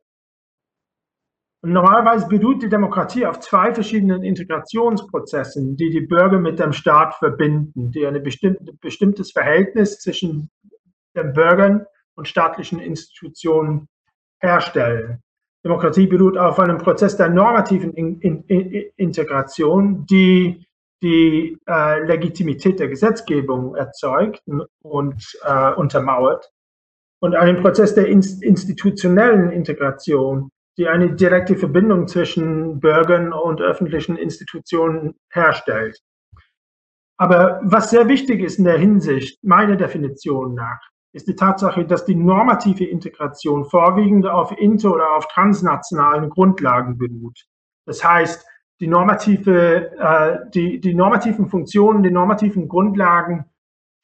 Und 1.60 1.72
normalerweise 1.72 2.28
beruht 2.28 2.62
die 2.62 2.68
Demokratie 2.68 3.26
auf 3.26 3.40
zwei 3.40 3.74
verschiedenen 3.74 4.22
Integrationsprozessen, 4.22 5.76
die 5.76 5.90
die 5.90 6.02
Bürger 6.02 6.38
mit 6.38 6.60
dem 6.60 6.72
Staat 6.72 7.14
verbinden, 7.16 7.90
die 7.90 8.06
ein 8.06 8.22
bestimmte, 8.22 8.72
bestimmtes 8.80 9.32
Verhältnis 9.32 9.98
zwischen 9.98 10.50
den 11.16 11.32
Bürgern 11.32 11.84
und 12.14 12.28
staatlichen 12.28 12.78
Institutionen 12.78 13.88
herstellen. 14.40 15.20
Demokratie 15.64 16.06
beruht 16.06 16.38
auf 16.38 16.60
einem 16.60 16.78
Prozess 16.78 17.16
der 17.16 17.28
normativen 17.28 17.92
in, 17.94 18.20
in, 18.20 18.44
in, 18.44 18.84
Integration, 18.96 20.06
die 20.06 20.64
die 21.02 21.58
äh, 21.68 22.00
Legitimität 22.04 22.80
der 22.80 22.88
Gesetzgebung 22.88 23.76
erzeugt 23.76 24.42
und 24.82 25.38
äh, 25.44 25.72
untermauert, 25.74 26.50
und 27.20 27.34
einem 27.34 27.62
Prozess 27.62 27.94
der 27.94 28.06
institutionellen 28.06 29.50
Integration, 29.50 30.50
die 30.78 30.88
eine 30.88 31.14
direkte 31.14 31.56
Verbindung 31.56 32.06
zwischen 32.06 32.78
Bürgern 32.78 33.32
und 33.32 33.60
öffentlichen 33.60 34.16
Institutionen 34.16 35.16
herstellt. 35.30 35.98
Aber 37.18 37.60
was 37.64 37.90
sehr 37.90 38.06
wichtig 38.06 38.40
ist 38.40 38.58
in 38.58 38.64
der 38.64 38.78
Hinsicht, 38.78 39.42
meiner 39.42 39.74
Definition 39.74 40.54
nach, 40.54 40.80
ist 41.12 41.26
die 41.26 41.34
Tatsache, 41.34 41.84
dass 41.84 42.04
die 42.04 42.14
normative 42.14 42.84
Integration 42.84 43.64
vorwiegend 43.64 44.26
auf 44.26 44.56
inter- 44.56 44.94
oder 44.94 45.16
auf 45.16 45.26
transnationalen 45.26 46.30
Grundlagen 46.30 46.96
beruht. 46.96 47.44
Das 47.86 48.04
heißt, 48.04 48.46
die, 48.80 48.86
normative, 48.86 49.90
äh, 49.98 50.50
die, 50.54 50.80
die 50.80 50.94
normativen 50.94 51.48
Funktionen, 51.48 52.04
die 52.04 52.12
normativen 52.12 52.68
Grundlagen 52.68 53.46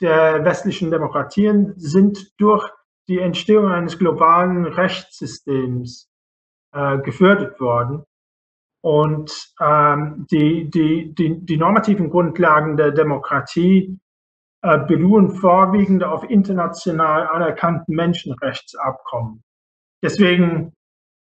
der 0.00 0.44
westlichen 0.44 0.90
Demokratien 0.90 1.74
sind 1.76 2.32
durch 2.40 2.68
die 3.06 3.20
Entstehung 3.20 3.68
eines 3.70 3.96
globalen 3.96 4.64
Rechtssystems 4.64 6.10
äh, 6.74 6.98
gefördert 6.98 7.60
worden. 7.60 8.04
Und 8.82 9.54
ähm, 9.60 10.26
die, 10.30 10.68
die, 10.68 11.14
die, 11.14 11.40
die 11.46 11.56
normativen 11.56 12.10
Grundlagen 12.10 12.76
der 12.76 12.90
Demokratie 12.90 13.98
äh, 14.60 14.78
beruhen 14.78 15.30
vorwiegend 15.30 16.04
auf 16.04 16.28
international 16.28 17.28
anerkannten 17.28 17.94
Menschenrechtsabkommen. 17.94 19.42
Deswegen 20.02 20.74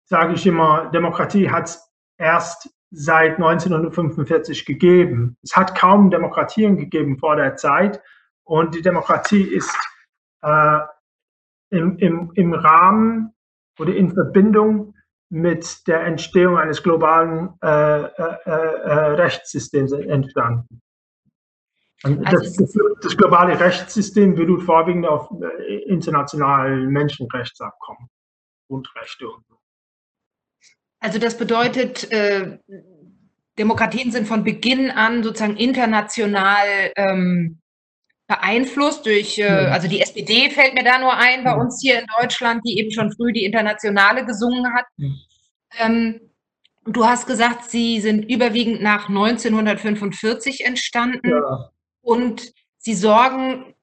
sage 0.06 0.34
ich 0.34 0.48
immer, 0.48 0.90
Demokratie 0.90 1.52
hat 1.52 1.66
es 1.66 1.92
erst 2.18 2.74
seit 2.90 3.36
1945 3.36 4.66
gegeben. 4.66 5.38
Es 5.44 5.56
hat 5.56 5.78
kaum 5.78 6.10
Demokratien 6.10 6.78
gegeben 6.78 7.20
vor 7.20 7.36
der 7.36 7.56
Zeit 7.58 8.02
und 8.44 8.74
die 8.74 8.82
Demokratie 8.82 9.44
ist 9.44 9.78
äh, 10.42 10.80
im, 11.70 11.98
im, 11.98 12.32
im 12.34 12.54
Rahmen 12.54 13.34
oder 13.78 13.96
in 13.96 14.12
Verbindung 14.12 14.95
mit 15.30 15.88
der 15.88 16.02
Entstehung 16.06 16.58
eines 16.58 16.84
globalen 16.84 17.54
äh, 17.62 17.68
äh, 17.68 18.10
äh, 18.46 18.52
Rechtssystems 19.16 19.92
entstanden. 19.92 20.82
Also 22.04 22.22
das, 22.22 22.54
das, 22.56 22.78
das, 23.02 23.18
globale 23.18 23.60
Rechtssystem 23.60 24.36
beruht 24.36 24.62
vorwiegend 24.62 25.08
auf 25.08 25.30
äh, 25.42 25.76
internationalen 25.86 26.88
Menschenrechtsabkommen, 26.90 28.10
Grundrechte 28.68 29.28
und 29.28 29.44
so. 29.48 29.56
Also 31.00 31.20
das 31.20 31.38
bedeutet, 31.38 32.12
äh, 32.12 32.60
Demokratien 33.58 34.12
sind 34.12 34.28
von 34.28 34.44
Beginn 34.44 34.92
an 34.92 35.24
sozusagen 35.24 35.58
international 35.58 36.92
ähm, 36.96 37.62
beeinflusst 38.28 39.06
durch, 39.06 39.38
äh, 39.38 39.46
also 39.46 39.88
die 39.88 40.02
SPD 40.02 40.50
fällt 40.50 40.74
mir 40.74 40.84
da 40.84 40.98
nur 40.98 41.16
ein 41.16 41.44
bei 41.44 41.54
uns 41.56 41.80
hier 41.82 42.00
in 42.00 42.08
Deutschland, 42.20 42.62
die 42.66 42.80
eben 42.80 42.92
schon 42.92 43.12
früh 43.12 43.32
die 43.32 43.46
Internationale 43.46 44.26
gesungen 44.26 44.74
hat. 44.74 44.86
Ähm, 45.78 46.20
du 46.86 47.06
hast 47.06 47.28
gesagt, 47.28 47.70
sie 47.70 48.00
sind 48.02 48.24
überwiegend 48.30 48.82
nach 48.82 49.10
1945 49.10 50.66
entstanden 50.66 51.30
ja. 51.30 51.70
und 52.02 52.52
sie 52.78 52.96
sorgen 52.96 53.75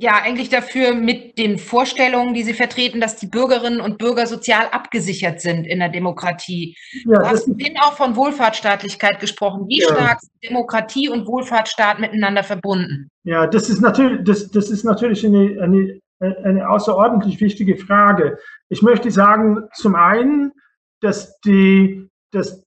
ja 0.00 0.12
eigentlich 0.22 0.48
dafür 0.48 0.94
mit 0.94 1.38
den 1.38 1.58
Vorstellungen, 1.58 2.32
die 2.32 2.44
sie 2.44 2.54
vertreten, 2.54 3.00
dass 3.00 3.16
die 3.16 3.26
Bürgerinnen 3.26 3.80
und 3.80 3.98
Bürger 3.98 4.26
sozial 4.26 4.68
abgesichert 4.70 5.40
sind 5.40 5.66
in 5.66 5.80
der 5.80 5.88
Demokratie. 5.88 6.76
Ja, 7.04 7.18
du 7.18 7.26
hast 7.26 7.44
vorhin 7.44 7.76
auch 7.78 7.94
von 7.94 8.14
Wohlfahrtsstaatlichkeit 8.14 9.18
gesprochen. 9.18 9.66
Wie 9.68 9.80
ja. 9.80 9.88
stark 9.88 10.20
sind 10.20 10.32
Demokratie 10.44 11.08
und 11.08 11.26
Wohlfahrtsstaat 11.26 11.98
miteinander 11.98 12.44
verbunden? 12.44 13.10
Ja, 13.24 13.46
das 13.46 13.68
ist 13.68 13.80
natürlich, 13.80 14.20
das, 14.24 14.50
das 14.50 14.70
ist 14.70 14.84
natürlich 14.84 15.26
eine, 15.26 15.60
eine, 15.60 16.00
eine 16.44 16.68
außerordentlich 16.68 17.40
wichtige 17.40 17.76
Frage. 17.76 18.38
Ich 18.68 18.82
möchte 18.82 19.10
sagen, 19.10 19.64
zum 19.74 19.96
einen, 19.96 20.52
dass, 21.00 21.40
die, 21.40 22.08
dass 22.30 22.64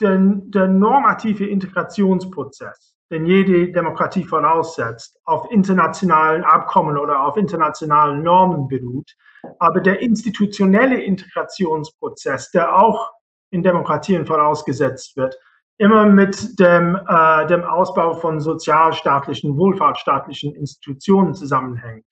der, 0.00 0.18
der 0.18 0.66
normative 0.66 1.46
Integrationsprozess 1.46 2.91
den 3.12 3.26
jede 3.26 3.70
Demokratie 3.70 4.24
voraussetzt, 4.24 5.20
auf 5.24 5.50
internationalen 5.50 6.42
Abkommen 6.44 6.96
oder 6.96 7.24
auf 7.24 7.36
internationalen 7.36 8.22
Normen 8.22 8.66
beruht. 8.68 9.14
Aber 9.58 9.80
der 9.80 10.00
institutionelle 10.00 11.00
Integrationsprozess, 11.00 12.50
der 12.52 12.74
auch 12.74 13.12
in 13.50 13.62
Demokratien 13.62 14.24
vorausgesetzt 14.24 15.16
wird, 15.16 15.36
immer 15.76 16.06
mit 16.06 16.58
dem, 16.58 16.98
äh, 17.06 17.46
dem 17.46 17.64
Ausbau 17.64 18.14
von 18.14 18.40
sozialstaatlichen, 18.40 19.56
wohlfahrtsstaatlichen 19.58 20.54
Institutionen 20.54 21.34
zusammenhängt. 21.34 22.06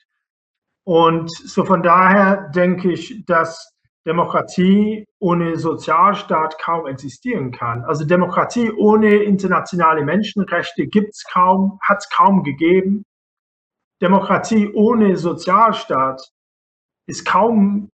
Und 0.85 1.31
so 1.31 1.65
von 1.65 1.83
daher 1.83 2.51
denke 2.55 2.93
ich, 2.93 3.25
dass 3.25 3.73
Demokratie 4.07 5.07
ohne 5.19 5.57
Sozialstaat 5.57 6.59
kaum 6.59 6.87
existieren 6.87 7.53
kann. 7.53 7.85
Also 7.85 8.05
Demokratie 8.05 8.73
ohne 8.73 9.17
internationale 9.17 10.03
Menschenrechte 10.05 10.87
gibt's 10.87 11.25
kaum, 11.31 11.79
hat's 11.83 12.09
kaum 12.09 12.43
gegeben. 12.43 13.05
Demokratie 14.01 14.73
ohne 14.73 15.17
Sozialstaat 15.17 16.23
ist 17.07 17.27
kaum 17.27 17.91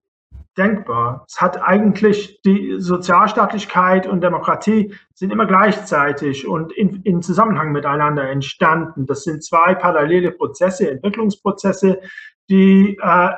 denkbar. 0.59 1.25
Es 1.29 1.41
hat 1.41 1.61
eigentlich 1.61 2.41
die 2.43 2.77
Sozialstaatlichkeit 2.79 4.07
und 4.07 4.21
Demokratie 4.21 4.95
sind 5.15 5.33
immer 5.33 5.47
gleichzeitig 5.47 6.47
und 6.47 6.73
in, 6.73 7.03
in 7.03 7.23
Zusammenhang 7.23 7.73
miteinander 7.73 8.29
entstanden. 8.29 9.07
Das 9.07 9.25
sind 9.25 9.43
zwei 9.43 9.75
parallele 9.75 10.31
Prozesse, 10.31 10.91
Entwicklungsprozesse, 10.91 12.01
die 12.51 12.99
äh, 13.01 13.31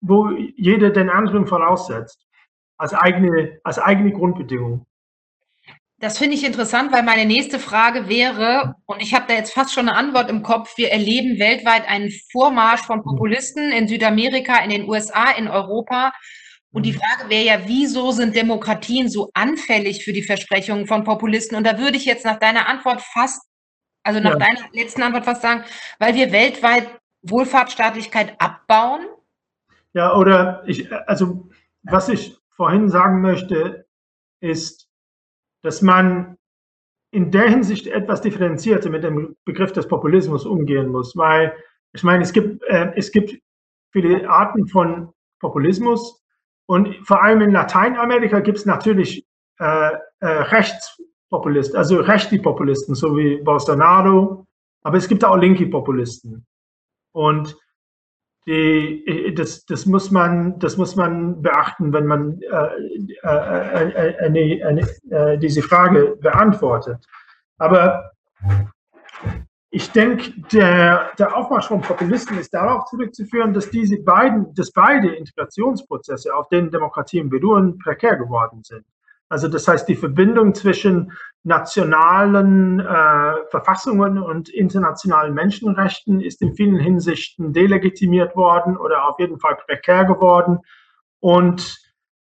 wo 0.00 0.30
jeder 0.56 0.90
den 0.90 1.10
anderen 1.10 1.46
voraussetzt, 1.46 2.26
als 2.76 2.94
eigene, 2.94 3.60
als 3.64 3.78
eigene 3.78 4.12
Grundbedingung. 4.12 4.86
Das 6.00 6.16
finde 6.16 6.36
ich 6.36 6.44
interessant, 6.44 6.92
weil 6.92 7.02
meine 7.02 7.24
nächste 7.24 7.58
Frage 7.58 8.08
wäre, 8.08 8.76
und 8.86 9.02
ich 9.02 9.14
habe 9.14 9.24
da 9.26 9.34
jetzt 9.34 9.52
fast 9.52 9.74
schon 9.74 9.88
eine 9.88 9.98
Antwort 9.98 10.30
im 10.30 10.44
Kopf, 10.44 10.78
wir 10.78 10.92
erleben 10.92 11.40
weltweit 11.40 11.88
einen 11.88 12.12
Vormarsch 12.30 12.82
von 12.82 13.02
Populisten 13.02 13.72
in 13.72 13.88
Südamerika, 13.88 14.62
in 14.62 14.70
den 14.70 14.88
USA, 14.88 15.32
in 15.32 15.48
Europa. 15.48 16.12
Und 16.70 16.86
die 16.86 16.92
Frage 16.92 17.28
wäre 17.28 17.44
ja, 17.44 17.60
wieso 17.66 18.12
sind 18.12 18.36
Demokratien 18.36 19.08
so 19.08 19.30
anfällig 19.34 20.04
für 20.04 20.12
die 20.12 20.22
Versprechungen 20.22 20.86
von 20.86 21.02
Populisten? 21.02 21.56
Und 21.56 21.66
da 21.66 21.78
würde 21.78 21.96
ich 21.96 22.04
jetzt 22.04 22.24
nach 22.24 22.38
deiner 22.38 22.68
Antwort 22.68 23.02
fast, 23.02 23.42
also 24.04 24.20
nach 24.20 24.38
ja. 24.38 24.38
deiner 24.38 24.68
letzten 24.72 25.02
Antwort 25.02 25.24
fast 25.24 25.42
sagen, 25.42 25.64
weil 25.98 26.14
wir 26.14 26.30
weltweit 26.30 26.86
Wohlfahrtsstaatlichkeit 27.22 28.40
abbauen 28.40 29.04
ja, 29.98 30.14
oder 30.16 30.62
ich, 30.64 30.92
also 31.08 31.48
was 31.82 32.08
ich 32.08 32.38
vorhin 32.50 32.88
sagen 32.88 33.20
möchte, 33.20 33.84
ist, 34.40 34.88
dass 35.64 35.82
man 35.82 36.36
in 37.10 37.32
der 37.32 37.48
Hinsicht 37.48 37.88
etwas 37.88 38.20
differenzierter 38.20 38.90
mit 38.90 39.02
dem 39.02 39.34
Begriff 39.44 39.72
des 39.72 39.88
Populismus 39.88 40.46
umgehen 40.46 40.92
muss, 40.92 41.16
weil 41.16 41.52
ich 41.92 42.04
meine, 42.04 42.22
es 42.22 42.32
gibt, 42.32 42.62
äh, 42.68 42.92
es 42.94 43.10
gibt 43.10 43.40
viele 43.90 44.30
Arten 44.30 44.68
von 44.68 45.12
Populismus 45.40 46.22
und 46.66 46.94
vor 47.04 47.20
allem 47.20 47.40
in 47.40 47.50
Lateinamerika 47.50 48.38
gibt 48.38 48.58
es 48.58 48.66
natürlich 48.66 49.26
äh, 49.58 49.90
äh, 50.20 50.26
Rechtspopulisten, 50.26 51.76
also 51.76 51.96
rechte 51.96 52.38
Populisten, 52.38 52.94
so 52.94 53.16
wie 53.16 53.38
Bolsonaro, 53.42 54.46
aber 54.84 54.96
es 54.96 55.08
gibt 55.08 55.24
auch 55.24 55.36
linke 55.36 55.66
Populisten. 55.66 56.46
Und 57.10 57.56
die, 58.48 59.06
äh, 59.06 59.32
das, 59.32 59.66
das, 59.66 59.84
muss 59.84 60.10
man, 60.10 60.58
das 60.58 60.76
muss 60.78 60.96
man 60.96 61.42
beachten, 61.42 61.92
wenn 61.92 62.06
man 62.06 62.40
äh, 62.40 62.46
äh, 63.22 63.90
äh 63.90 64.18
eine, 64.24 64.66
eine, 65.10 65.38
diese 65.38 65.62
Frage 65.62 66.16
beantwortet. 66.20 67.04
Aber 67.58 68.12
ich 69.70 69.90
denke, 69.92 70.32
der, 70.50 71.10
der 71.18 71.36
Aufmarsch 71.36 71.68
von 71.68 71.82
Populisten 71.82 72.38
ist 72.38 72.54
darauf 72.54 72.86
zurückzuführen, 72.86 73.52
dass 73.52 73.68
diese 73.68 73.98
beiden, 73.98 74.54
dass 74.54 74.72
beide 74.72 75.14
Integrationsprozesse, 75.14 76.34
auf 76.34 76.48
denen 76.48 76.70
Demokratien 76.70 77.28
beruhen, 77.28 77.78
prekär 77.78 78.16
geworden 78.16 78.62
sind. 78.64 78.86
Also 79.28 79.48
das 79.48 79.68
heißt, 79.68 79.88
die 79.88 79.96
Verbindung 79.96 80.54
zwischen 80.54 81.12
nationalen 81.42 82.80
äh, 82.80 83.32
Verfassungen 83.50 84.18
und 84.18 84.48
internationalen 84.48 85.34
Menschenrechten 85.34 86.20
ist 86.20 86.42
in 86.42 86.54
vielen 86.54 86.78
Hinsichten 86.78 87.52
delegitimiert 87.52 88.36
worden 88.36 88.76
oder 88.76 89.08
auf 89.08 89.18
jeden 89.18 89.38
Fall 89.38 89.56
prekär 89.66 90.04
geworden. 90.04 90.60
Und 91.20 91.78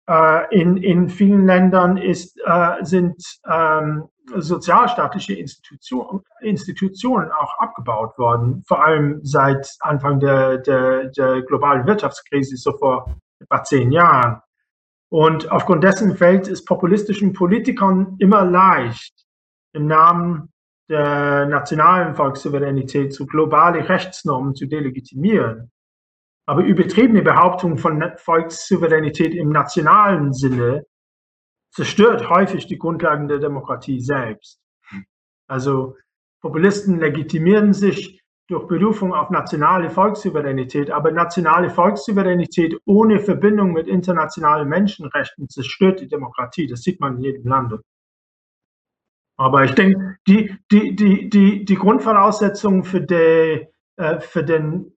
äh, 0.09 0.53
in, 0.53 0.77
in 0.77 1.09
vielen 1.09 1.45
Ländern 1.45 1.97
ist, 1.97 2.39
äh, 2.45 2.83
sind 2.83 3.15
ähm, 3.49 4.09
sozialstaatliche 4.35 5.33
Institution, 5.33 6.23
Institutionen 6.41 7.31
auch 7.31 7.57
abgebaut 7.59 8.17
worden, 8.17 8.63
vor 8.67 8.83
allem 8.83 9.19
seit 9.23 9.75
Anfang 9.79 10.19
der, 10.19 10.57
der, 10.57 11.05
der 11.09 11.41
globalen 11.43 11.85
Wirtschaftskrise, 11.85 12.55
so 12.57 12.77
vor 12.77 13.15
etwa 13.39 13.63
zehn 13.63 13.91
Jahren. 13.91 14.41
Und 15.11 15.51
aufgrund 15.51 15.83
dessen 15.83 16.15
fällt 16.15 16.47
es 16.47 16.63
populistischen 16.63 17.33
Politikern 17.33 18.15
immer 18.19 18.45
leicht, 18.45 19.25
im 19.73 19.85
Namen 19.85 20.53
der 20.89 21.47
nationalen 21.47 22.15
Volkssouveränität 22.15 23.13
zu 23.13 23.25
globale 23.25 23.89
Rechtsnormen 23.89 24.55
zu 24.55 24.67
delegitimieren. 24.67 25.69
Aber 26.45 26.63
übertriebene 26.63 27.21
Behauptungen 27.21 27.77
von 27.77 28.01
Volkssouveränität 28.17 29.35
im 29.35 29.49
nationalen 29.49 30.33
Sinne 30.33 30.85
zerstört 31.73 32.29
häufig 32.29 32.67
die 32.67 32.77
Grundlagen 32.77 33.27
der 33.27 33.39
Demokratie 33.39 33.99
selbst. 33.99 34.61
Also 35.47 35.97
Populisten 36.41 36.99
legitimieren 36.99 37.73
sich 37.73 38.20
durch 38.47 38.67
Berufung 38.67 39.13
auf 39.13 39.29
nationale 39.29 39.89
Volkssouveränität, 39.89 40.91
aber 40.91 41.11
nationale 41.11 41.69
Volkssouveränität 41.69 42.77
ohne 42.85 43.19
Verbindung 43.19 43.71
mit 43.71 43.87
internationalen 43.87 44.67
Menschenrechten 44.67 45.47
zerstört 45.47 46.01
die 46.01 46.07
Demokratie. 46.07 46.67
Das 46.67 46.81
sieht 46.81 46.99
man 46.99 47.15
in 47.15 47.21
jedem 47.21 47.47
Lande. 47.47 47.81
Aber 49.37 49.63
ich 49.63 49.71
denke, 49.71 50.17
die, 50.27 50.55
die, 50.71 50.95
die, 50.95 51.29
die, 51.29 51.65
die 51.65 51.75
Grundvoraussetzung 51.75 52.83
für, 52.83 53.01
die, 53.01 53.67
äh, 53.95 54.19
für 54.19 54.43
den, 54.43 54.93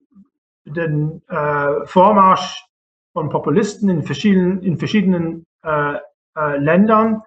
den 0.65 1.23
äh, 1.29 1.87
Vormarsch 1.87 2.65
von 3.13 3.31
Populisten 3.31 3.89
in 3.89 4.03
verschiedenen, 4.03 4.63
in 4.63 4.79
verschiedenen 4.79 5.47
äh, 5.63 5.99
äh, 6.37 6.57
Ländern 6.59 7.23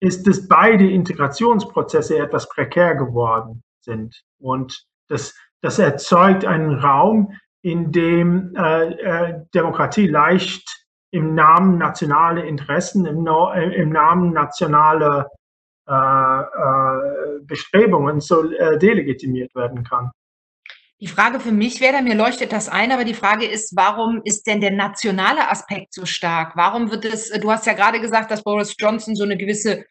ist, 0.00 0.26
dass 0.26 0.46
beide 0.46 0.88
Integrationsprozesse 0.90 2.18
etwas 2.18 2.48
prekär 2.48 2.94
geworden 2.96 3.62
sind. 3.80 4.22
Und 4.38 4.84
das, 5.08 5.34
das 5.60 5.78
erzeugt 5.78 6.44
einen 6.44 6.78
Raum, 6.78 7.32
in 7.62 7.90
dem 7.92 8.54
äh, 8.56 8.92
äh, 8.92 9.34
Demokratie 9.54 10.06
leicht 10.06 10.86
im 11.10 11.34
Namen 11.34 11.78
nationaler 11.78 12.44
Interessen, 12.44 13.06
im, 13.06 13.22
no 13.24 13.50
äh, 13.52 13.74
im 13.74 13.90
Namen 13.90 14.32
nationaler 14.32 15.28
äh, 15.88 15.92
äh, 15.92 17.40
Bestrebungen 17.42 18.20
so 18.20 18.42
delegitimiert 18.42 19.54
werden 19.54 19.84
kann. 19.84 20.10
Die 21.00 21.06
Frage 21.06 21.38
für 21.38 21.52
mich 21.52 21.80
wäre, 21.80 22.02
mir 22.02 22.16
leuchtet 22.16 22.52
das 22.52 22.68
ein, 22.68 22.90
aber 22.90 23.04
die 23.04 23.14
Frage 23.14 23.46
ist, 23.46 23.74
warum 23.76 24.20
ist 24.24 24.46
denn 24.46 24.60
der 24.60 24.72
nationale 24.72 25.48
Aspekt 25.48 25.94
so 25.94 26.04
stark? 26.04 26.56
Warum 26.56 26.90
wird 26.90 27.04
es, 27.04 27.30
du 27.30 27.50
hast 27.50 27.66
ja 27.66 27.72
gerade 27.72 28.00
gesagt, 28.00 28.30
dass 28.32 28.42
Boris 28.42 28.74
Johnson 28.76 29.14
so 29.14 29.22
eine 29.22 29.36
gewisse 29.36 29.84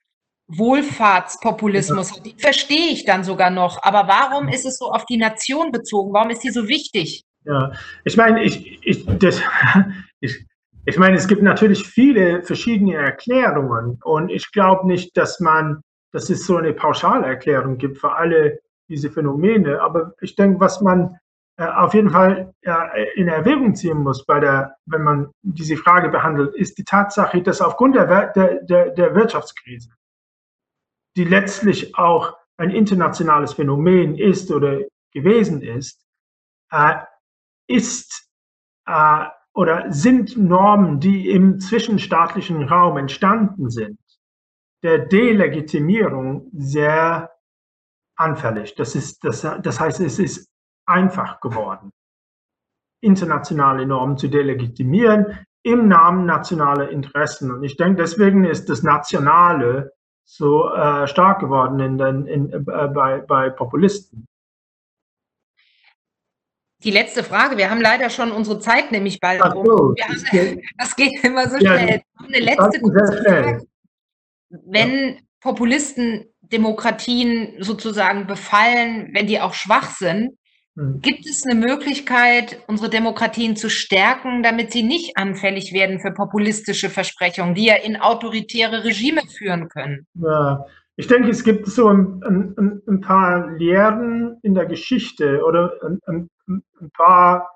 Wohlfahrtspopulismus 0.48 2.14
hat. 2.14 2.26
Die 2.26 2.36
verstehe 2.38 2.92
ich 2.92 3.06
dann 3.06 3.24
sogar 3.24 3.50
noch. 3.50 3.84
Aber 3.84 4.08
warum 4.08 4.48
ist 4.48 4.66
es 4.66 4.78
so 4.78 4.92
auf 4.92 5.06
die 5.06 5.18
Nation 5.18 5.72
bezogen? 5.72 6.14
Warum 6.14 6.30
ist 6.30 6.44
die 6.44 6.52
so 6.52 6.68
wichtig? 6.68 7.26
Ja, 7.44 7.72
ich 8.04 8.18
meine, 8.18 8.44
ich, 8.44 8.80
ich, 8.86 9.06
das, 9.20 9.42
ich, 10.20 10.46
ich 10.86 10.98
meine, 10.98 11.18
es 11.18 11.28
gibt 11.28 11.44
natürlich 11.44 11.86
viele 11.86 12.44
verschiedene 12.44 12.96
Erklärungen 12.96 14.00
und 14.04 14.30
ich 14.30 14.52
glaube 14.52 14.88
nicht, 14.88 15.16
dass 15.18 15.40
man, 15.40 15.82
dass 16.12 16.30
es 16.30 16.46
so 16.46 16.58
eine 16.58 16.74
Pauschalerklärung 16.74 17.78
gibt 17.78 17.98
für 17.98 18.16
alle 18.16 18.60
diese 18.90 19.12
Phänomene. 19.12 19.82
Aber 19.82 20.14
ich 20.22 20.36
denke, 20.36 20.62
was 20.62 20.80
man 20.80 21.18
äh, 21.58 21.66
auf 21.66 21.94
jeden 21.94 22.10
Fall 22.10 22.54
äh, 22.62 22.72
in 23.16 23.28
Erwägung 23.28 23.76
ziehen 23.76 23.98
muss, 23.98 24.26
bei 24.26 24.40
der, 24.40 24.76
wenn 24.86 25.04
man 25.04 25.32
diese 25.42 25.76
Frage 25.76 26.08
behandelt, 26.08 26.56
ist 26.56 26.78
die 26.78 26.86
Tatsache, 26.86 27.42
dass 27.42 27.60
aufgrund 27.60 27.96
der, 27.96 28.32
der, 28.32 28.64
der, 28.64 28.92
der 28.92 29.14
Wirtschaftskrise 29.14 29.90
die 31.18 31.24
letztlich 31.24 31.98
auch 31.98 32.38
ein 32.58 32.70
internationales 32.70 33.54
Phänomen 33.54 34.16
ist 34.16 34.52
oder 34.52 34.82
gewesen 35.12 35.62
ist, 35.62 36.06
äh, 36.72 36.96
ist 37.68 38.30
äh, 38.86 39.26
oder 39.54 39.92
sind 39.92 40.38
Normen, 40.38 41.00
die 41.00 41.32
im 41.32 41.60
zwischenstaatlichen 41.60 42.64
Raum 42.64 42.98
entstanden 42.98 43.72
sind, 43.72 44.00
der 44.84 45.00
Delegitimierung 45.00 46.52
sehr 46.54 47.32
anfällig. 48.16 48.76
Das, 48.76 48.94
ist, 48.94 49.24
das, 49.24 49.42
das 49.42 49.80
heißt, 49.80 50.00
es 50.02 50.20
ist 50.20 50.48
einfach 50.86 51.40
geworden, 51.40 51.92
internationale 53.02 53.88
Normen 53.88 54.18
zu 54.18 54.28
delegitimieren 54.28 55.40
im 55.64 55.88
Namen 55.88 56.26
nationaler 56.26 56.90
Interessen. 56.90 57.52
Und 57.52 57.64
ich 57.64 57.76
denke, 57.76 58.04
deswegen 58.04 58.46
ist 58.46 58.70
das 58.70 58.84
Nationale 58.84 59.92
so 60.28 60.70
äh, 60.74 61.08
stark 61.08 61.40
geworden 61.40 61.80
in 61.80 61.98
den, 61.98 62.28
in, 62.28 62.54
äh, 62.54 62.60
bei, 62.60 63.20
bei 63.22 63.50
Populisten. 63.50 64.26
Die 66.84 66.92
letzte 66.92 67.24
Frage, 67.24 67.58
wir 67.58 67.72
haben 67.72 67.82
leider 67.82 68.10
schon 68.10 68.32
unsere 68.32 68.60
Zeit 68.60 68.92
nämlich 68.92 69.20
bald 69.20 69.42
Ach 69.42 69.54
so, 69.54 69.96
das, 69.98 70.24
geht, 70.26 70.64
das 70.78 70.96
geht 70.96 71.24
immer 71.24 71.50
so 71.50 71.58
ja, 71.58 71.80
schnell. 71.80 72.02
Eine 72.24 72.40
letzte 72.40 72.80
kurze 72.82 73.24
Frage. 73.24 73.68
Wenn 74.50 75.22
Populisten 75.40 76.26
Demokratien 76.52 77.62
sozusagen 77.64 78.28
befallen, 78.28 79.10
wenn 79.14 79.28
die 79.28 79.40
auch 79.40 79.54
schwach 79.54 79.92
sind. 79.92 80.38
Gibt 81.02 81.26
es 81.26 81.44
eine 81.44 81.60
Möglichkeit, 81.60 82.64
unsere 82.68 82.90
Demokratien 82.90 83.56
zu 83.56 83.68
stärken, 83.68 84.44
damit 84.44 84.72
sie 84.72 84.84
nicht 84.84 85.18
anfällig 85.18 85.74
werden 85.74 86.00
für 86.00 86.12
populistische 86.12 86.90
Versprechungen, 86.90 87.56
die 87.56 87.66
ja 87.66 87.76
in 87.76 87.98
autoritäre 87.98 88.84
Regime 88.84 89.22
führen 89.28 89.70
können? 89.70 90.06
Ja, 90.14 90.66
ich 90.96 91.08
denke, 91.08 91.30
es 91.30 91.44
gibt 91.44 91.66
so 91.66 91.88
ein, 91.88 92.22
ein, 92.24 92.82
ein 92.88 93.02
paar 93.02 93.50
Lehren 93.58 94.38
in 94.44 94.54
der 94.54 94.68
Geschichte 94.68 95.44
oder 95.44 95.74
ein, 96.06 96.30
ein 96.48 96.92
paar 96.92 97.50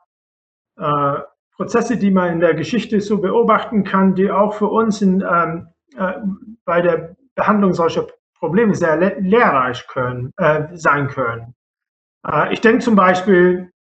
äh, 0.77 1.19
Prozesse, 1.55 1.97
die 1.97 2.09
man 2.09 2.33
in 2.33 2.39
der 2.39 2.55
Geschichte 2.55 3.01
so 3.01 3.19
beobachten 3.19 3.83
kann, 3.83 4.15
die 4.15 4.31
auch 4.31 4.55
für 4.55 4.67
uns 4.67 5.01
in, 5.03 5.21
ähm, 5.21 5.67
äh, 5.95 6.13
bei 6.65 6.81
der 6.81 7.15
Behandlung 7.35 7.73
solcher 7.73 8.07
Probleme 8.39 8.73
sehr 8.73 8.97
lehrreich 8.97 9.85
können, 9.87 10.33
äh, 10.37 10.69
sein 10.73 11.07
können. 11.07 11.53
Äh, 12.27 12.53
ich 12.53 12.61
denke 12.61 12.79
zum 12.79 12.95
Beispiel, 12.95 13.71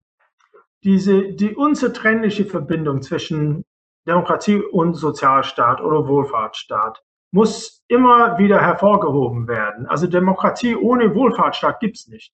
diese, 0.83 1.33
die 1.33 1.55
unzertrennliche 1.55 2.47
Verbindung 2.47 3.03
zwischen 3.03 3.65
Demokratie 4.07 4.57
und 4.57 4.95
Sozialstaat 4.95 5.81
oder 5.81 6.09
Wohlfahrtsstaat 6.09 7.03
muss 7.33 7.85
immer 7.89 8.39
wieder 8.39 8.61
hervorgehoben 8.61 9.47
werden. 9.47 9.87
Also 9.87 10.07
Demokratie 10.07 10.75
ohne 10.75 11.15
Wohlfahrtsstaat 11.15 11.81
gibt 11.81 11.97
es 11.99 12.09
nicht. 12.09 12.33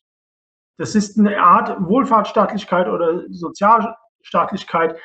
Das 0.79 0.95
ist 0.95 1.19
eine 1.19 1.41
Art 1.41 1.77
Wohlfahrtsstaatlichkeit 1.81 2.89
oder 2.89 3.25
Sozialstaatlichkeit, 3.29 4.97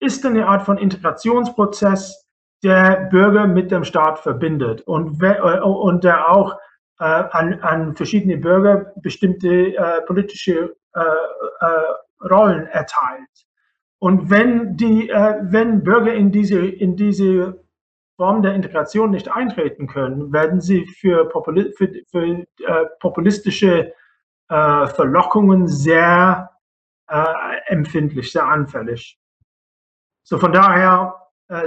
ist 0.00 0.24
eine 0.26 0.46
Art 0.46 0.62
von 0.62 0.78
Integrationsprozess, 0.78 2.26
der 2.62 3.08
Bürger 3.10 3.46
mit 3.46 3.70
dem 3.70 3.84
Staat 3.84 4.18
verbindet 4.18 4.82
und, 4.82 5.22
und 5.22 6.04
der 6.04 6.30
auch 6.30 6.58
äh, 7.00 7.04
an, 7.04 7.60
an 7.60 7.96
verschiedene 7.96 8.36
Bürger 8.36 8.92
bestimmte 8.96 9.74
äh, 9.74 10.02
politische 10.02 10.76
äh, 10.94 11.00
äh, 11.00 12.26
Rollen 12.28 12.66
erteilt. 12.66 13.46
Und 13.98 14.28
wenn 14.28 14.76
die, 14.76 15.08
äh, 15.08 15.38
wenn 15.40 15.82
Bürger 15.82 16.12
in 16.12 16.30
diese, 16.30 16.60
in 16.66 16.96
diese 16.96 17.64
Form 18.16 18.42
der 18.42 18.54
Integration 18.54 19.10
nicht 19.12 19.32
eintreten 19.32 19.86
können, 19.86 20.30
werden 20.30 20.60
sie 20.60 20.86
für, 20.86 21.26
Populi 21.30 21.72
für, 21.72 21.90
für 22.10 22.46
populistische 22.98 23.94
Verlockungen 24.48 25.68
sehr 25.68 26.50
empfindlich, 27.66 28.32
sehr 28.32 28.44
anfällig. 28.46 29.16
So 30.22 30.38
von 30.38 30.52
daher 30.52 31.14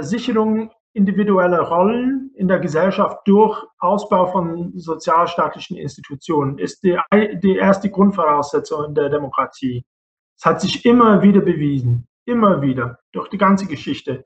Sicherung 0.00 0.70
individuelle 0.94 1.60
Rollen 1.60 2.30
in 2.34 2.48
der 2.48 2.60
Gesellschaft 2.60 3.18
durch 3.26 3.62
Ausbau 3.78 4.26
von 4.26 4.72
sozialstaatlichen 4.76 5.76
Institutionen 5.76 6.58
ist 6.58 6.82
die, 6.82 6.98
die 7.42 7.56
erste 7.56 7.90
Grundvoraussetzung 7.90 8.94
der 8.94 9.10
Demokratie. 9.10 9.84
Es 10.38 10.44
hat 10.44 10.60
sich 10.60 10.84
immer 10.84 11.20
wieder 11.22 11.40
bewiesen, 11.40 12.06
immer 12.24 12.62
wieder, 12.62 12.98
durch 13.12 13.28
die 13.28 13.38
ganze 13.38 13.66
Geschichte. 13.66 14.24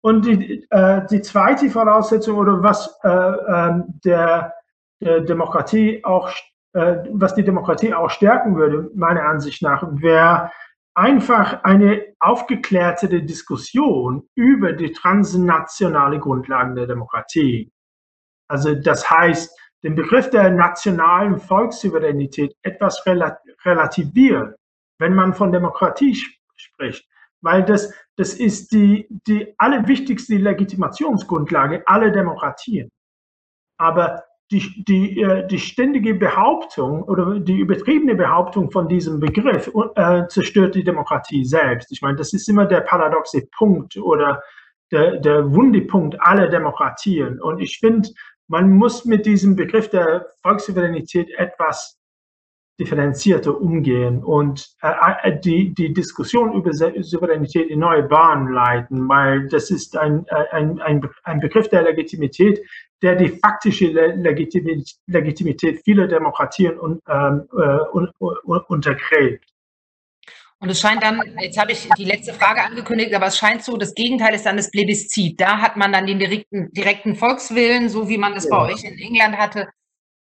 Und 0.00 0.26
die, 0.26 0.66
äh, 0.70 1.06
die 1.10 1.22
zweite 1.22 1.70
Voraussetzung 1.70 2.36
oder 2.36 2.62
was 2.62 2.98
äh, 3.02 3.08
äh, 3.08 3.82
der, 4.04 4.54
der 5.00 5.20
Demokratie 5.22 6.04
auch 6.04 6.30
äh, 6.74 6.96
was 7.10 7.34
die 7.34 7.44
Demokratie 7.44 7.94
auch 7.94 8.10
stärken 8.10 8.56
würde, 8.56 8.90
meiner 8.94 9.24
Ansicht 9.24 9.62
nach, 9.62 9.82
wäre 9.90 10.50
einfach 10.98 11.62
eine 11.62 12.14
aufgeklärte 12.18 13.08
Diskussion 13.22 14.28
über 14.34 14.72
die 14.72 14.90
transnationale 14.90 16.18
Grundlagen 16.18 16.74
der 16.74 16.88
Demokratie. 16.88 17.70
Also 18.48 18.74
das 18.74 19.08
heißt, 19.08 19.56
den 19.84 19.94
Begriff 19.94 20.28
der 20.30 20.50
nationalen 20.50 21.38
Volkssouveränität 21.38 22.56
etwas 22.62 23.00
relativieren, 23.06 24.56
wenn 24.98 25.14
man 25.14 25.34
von 25.34 25.52
Demokratie 25.52 26.20
spricht, 26.56 27.06
weil 27.42 27.64
das, 27.64 27.94
das 28.16 28.34
ist 28.34 28.72
die, 28.72 29.06
die 29.28 29.54
allerwichtigste 29.56 30.36
Legitimationsgrundlage 30.36 31.86
aller 31.86 32.10
Demokratien. 32.10 32.90
Aber 33.78 34.24
die, 34.50 34.84
die, 34.84 35.20
äh, 35.20 35.46
die 35.46 35.58
ständige 35.58 36.14
Behauptung 36.14 37.02
oder 37.02 37.38
die 37.38 37.58
übertriebene 37.58 38.14
Behauptung 38.14 38.70
von 38.70 38.88
diesem 38.88 39.20
Begriff 39.20 39.70
äh, 39.94 40.26
zerstört 40.28 40.74
die 40.74 40.84
Demokratie 40.84 41.44
selbst. 41.44 41.92
Ich 41.92 42.00
meine, 42.00 42.16
das 42.16 42.32
ist 42.32 42.48
immer 42.48 42.66
der 42.66 42.80
paradoxe 42.80 43.46
Punkt 43.56 43.96
oder 43.98 44.42
der, 44.90 45.18
der 45.18 45.52
Wundepunkt 45.52 46.16
aller 46.20 46.48
Demokratien. 46.48 47.40
Und 47.40 47.60
ich 47.60 47.78
finde, 47.78 48.08
man 48.46 48.70
muss 48.70 49.04
mit 49.04 49.26
diesem 49.26 49.54
Begriff 49.56 49.90
der 49.90 50.26
Volkssouveränität 50.42 51.30
etwas 51.36 51.98
differenzierter 52.80 53.60
umgehen 53.60 54.22
und 54.22 54.76
äh, 54.82 54.92
äh, 55.24 55.40
die, 55.40 55.74
die 55.74 55.92
Diskussion 55.92 56.52
über 56.52 56.72
Souveränität 56.72 57.68
in 57.70 57.80
neue 57.80 58.04
Bahnen 58.04 58.52
leiten, 58.52 59.08
weil 59.08 59.48
das 59.48 59.70
ist 59.70 59.96
ein, 59.96 60.26
äh, 60.28 60.44
ein, 60.52 60.80
ein, 60.80 61.02
ein 61.24 61.40
Begriff 61.40 61.68
der 61.68 61.82
Legitimität, 61.82 62.60
der 63.02 63.16
die 63.16 63.28
faktische 63.28 63.86
Legitimität, 63.86 64.96
Legitimität 65.06 65.80
vieler 65.84 66.08
Demokratien 66.08 66.78
un, 66.78 67.00
ähm, 67.08 67.48
äh, 67.52 67.96
un, 67.96 68.10
un, 68.18 68.60
untergräbt. 68.68 69.44
Und 70.60 70.70
es 70.70 70.80
scheint 70.80 71.04
dann, 71.04 71.20
jetzt 71.40 71.56
habe 71.58 71.70
ich 71.70 71.88
die 71.96 72.04
letzte 72.04 72.34
Frage 72.34 72.62
angekündigt, 72.62 73.14
aber 73.14 73.26
es 73.26 73.38
scheint 73.38 73.62
so, 73.62 73.76
das 73.76 73.94
Gegenteil 73.94 74.34
ist 74.34 74.44
dann 74.44 74.56
das 74.56 74.72
Plebiszit. 74.72 75.40
Da 75.40 75.58
hat 75.58 75.76
man 75.76 75.92
dann 75.92 76.06
den 76.06 76.18
direkten, 76.18 76.72
direkten 76.72 77.14
Volkswillen, 77.14 77.88
so 77.88 78.08
wie 78.08 78.18
man 78.18 78.34
das 78.34 78.44
ja. 78.44 78.50
bei 78.50 78.72
euch 78.72 78.82
in 78.82 78.98
England 78.98 79.36
hatte. 79.36 79.68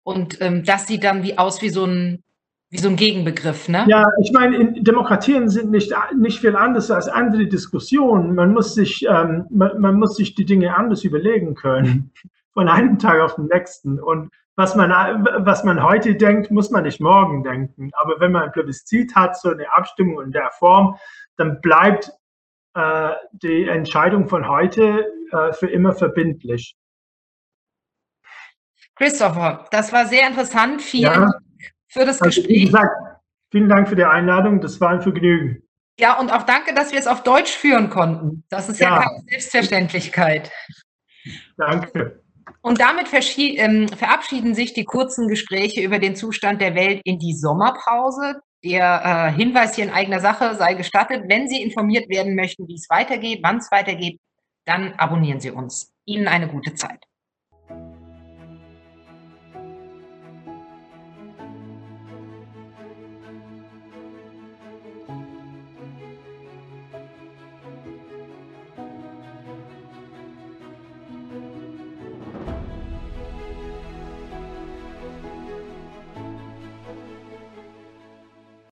Und 0.02 0.40
ähm, 0.40 0.64
das 0.64 0.88
sieht 0.88 1.04
dann 1.04 1.22
wie 1.22 1.38
aus 1.38 1.62
wie 1.62 1.68
so 1.68 1.84
ein 1.84 2.24
wie 2.70 2.78
so 2.78 2.88
ein 2.88 2.96
Gegenbegriff, 2.96 3.68
ne? 3.68 3.84
Ja, 3.86 4.04
ich 4.20 4.32
meine, 4.32 4.72
Demokratien 4.82 5.48
sind 5.48 5.70
nicht, 5.70 5.92
nicht 6.18 6.40
viel 6.40 6.56
anders 6.56 6.90
als 6.90 7.06
andere 7.06 7.46
Diskussionen. 7.46 8.34
Man 8.34 8.52
muss 8.52 8.74
sich, 8.74 9.06
ähm, 9.08 9.44
man, 9.50 9.80
man, 9.80 9.94
muss 9.94 10.16
sich 10.16 10.34
die 10.34 10.44
Dinge 10.44 10.76
anders 10.76 11.04
überlegen 11.04 11.54
können, 11.54 12.10
von 12.54 12.68
einem 12.68 12.98
Tag 12.98 13.20
auf 13.20 13.34
den 13.34 13.46
nächsten. 13.46 14.00
Und 14.00 14.30
was 14.56 14.74
man, 14.74 14.90
was 14.90 15.64
man 15.64 15.82
heute 15.82 16.14
denkt, 16.14 16.50
muss 16.50 16.70
man 16.70 16.84
nicht 16.84 17.00
morgen 17.00 17.42
denken. 17.42 17.90
Aber 17.94 18.20
wenn 18.20 18.32
man 18.32 18.44
ein 18.44 18.52
Plebiszit 18.52 19.14
hat, 19.14 19.38
so 19.38 19.50
eine 19.50 19.70
Abstimmung 19.72 20.22
in 20.22 20.32
der 20.32 20.50
Form, 20.52 20.96
dann 21.36 21.60
bleibt 21.60 22.10
äh, 22.74 23.10
die 23.32 23.68
Entscheidung 23.68 24.28
von 24.28 24.48
heute 24.48 25.12
äh, 25.32 25.52
für 25.52 25.68
immer 25.68 25.92
verbindlich. 25.92 26.76
Christopher, 28.96 29.66
das 29.72 29.92
war 29.92 30.06
sehr 30.06 30.28
interessant. 30.28 30.80
Vielen 30.80 31.12
ja 31.12 31.30
für 31.94 32.04
das 32.04 32.20
also, 32.20 32.40
Gespräch. 32.40 32.66
Gesagt, 32.66 32.96
vielen 33.50 33.68
Dank 33.68 33.88
für 33.88 33.96
die 33.96 34.04
Einladung. 34.04 34.60
Das 34.60 34.80
war 34.80 34.90
ein 34.90 35.00
Vergnügen. 35.00 35.62
Ja, 35.98 36.18
und 36.18 36.32
auch 36.32 36.42
danke, 36.42 36.74
dass 36.74 36.90
wir 36.90 36.98
es 36.98 37.06
auf 37.06 37.22
Deutsch 37.22 37.52
führen 37.52 37.88
konnten. 37.88 38.44
Das 38.48 38.68
ist 38.68 38.80
ja, 38.80 38.96
ja 38.96 39.02
keine 39.02 39.22
Selbstverständlichkeit. 39.28 40.50
Danke. 41.56 42.23
Und 42.60 42.80
damit 42.80 43.06
ähm, 43.36 43.88
verabschieden 43.88 44.54
sich 44.54 44.72
die 44.72 44.84
kurzen 44.84 45.28
Gespräche 45.28 45.82
über 45.82 45.98
den 45.98 46.16
Zustand 46.16 46.60
der 46.60 46.74
Welt 46.74 47.00
in 47.04 47.18
die 47.18 47.34
Sommerpause. 47.34 48.40
Der 48.64 49.32
äh, 49.34 49.36
Hinweis 49.36 49.74
hier 49.74 49.84
in 49.84 49.90
eigener 49.90 50.20
Sache 50.20 50.54
sei 50.54 50.74
gestattet. 50.74 51.24
Wenn 51.28 51.48
Sie 51.48 51.62
informiert 51.62 52.08
werden 52.08 52.34
möchten, 52.34 52.66
wie 52.66 52.74
es 52.74 52.88
weitergeht, 52.88 53.40
wann 53.42 53.58
es 53.58 53.70
weitergeht, 53.70 54.18
dann 54.64 54.94
abonnieren 54.94 55.40
Sie 55.40 55.50
uns. 55.50 55.92
Ihnen 56.06 56.28
eine 56.28 56.48
gute 56.48 56.74
Zeit. 56.74 57.04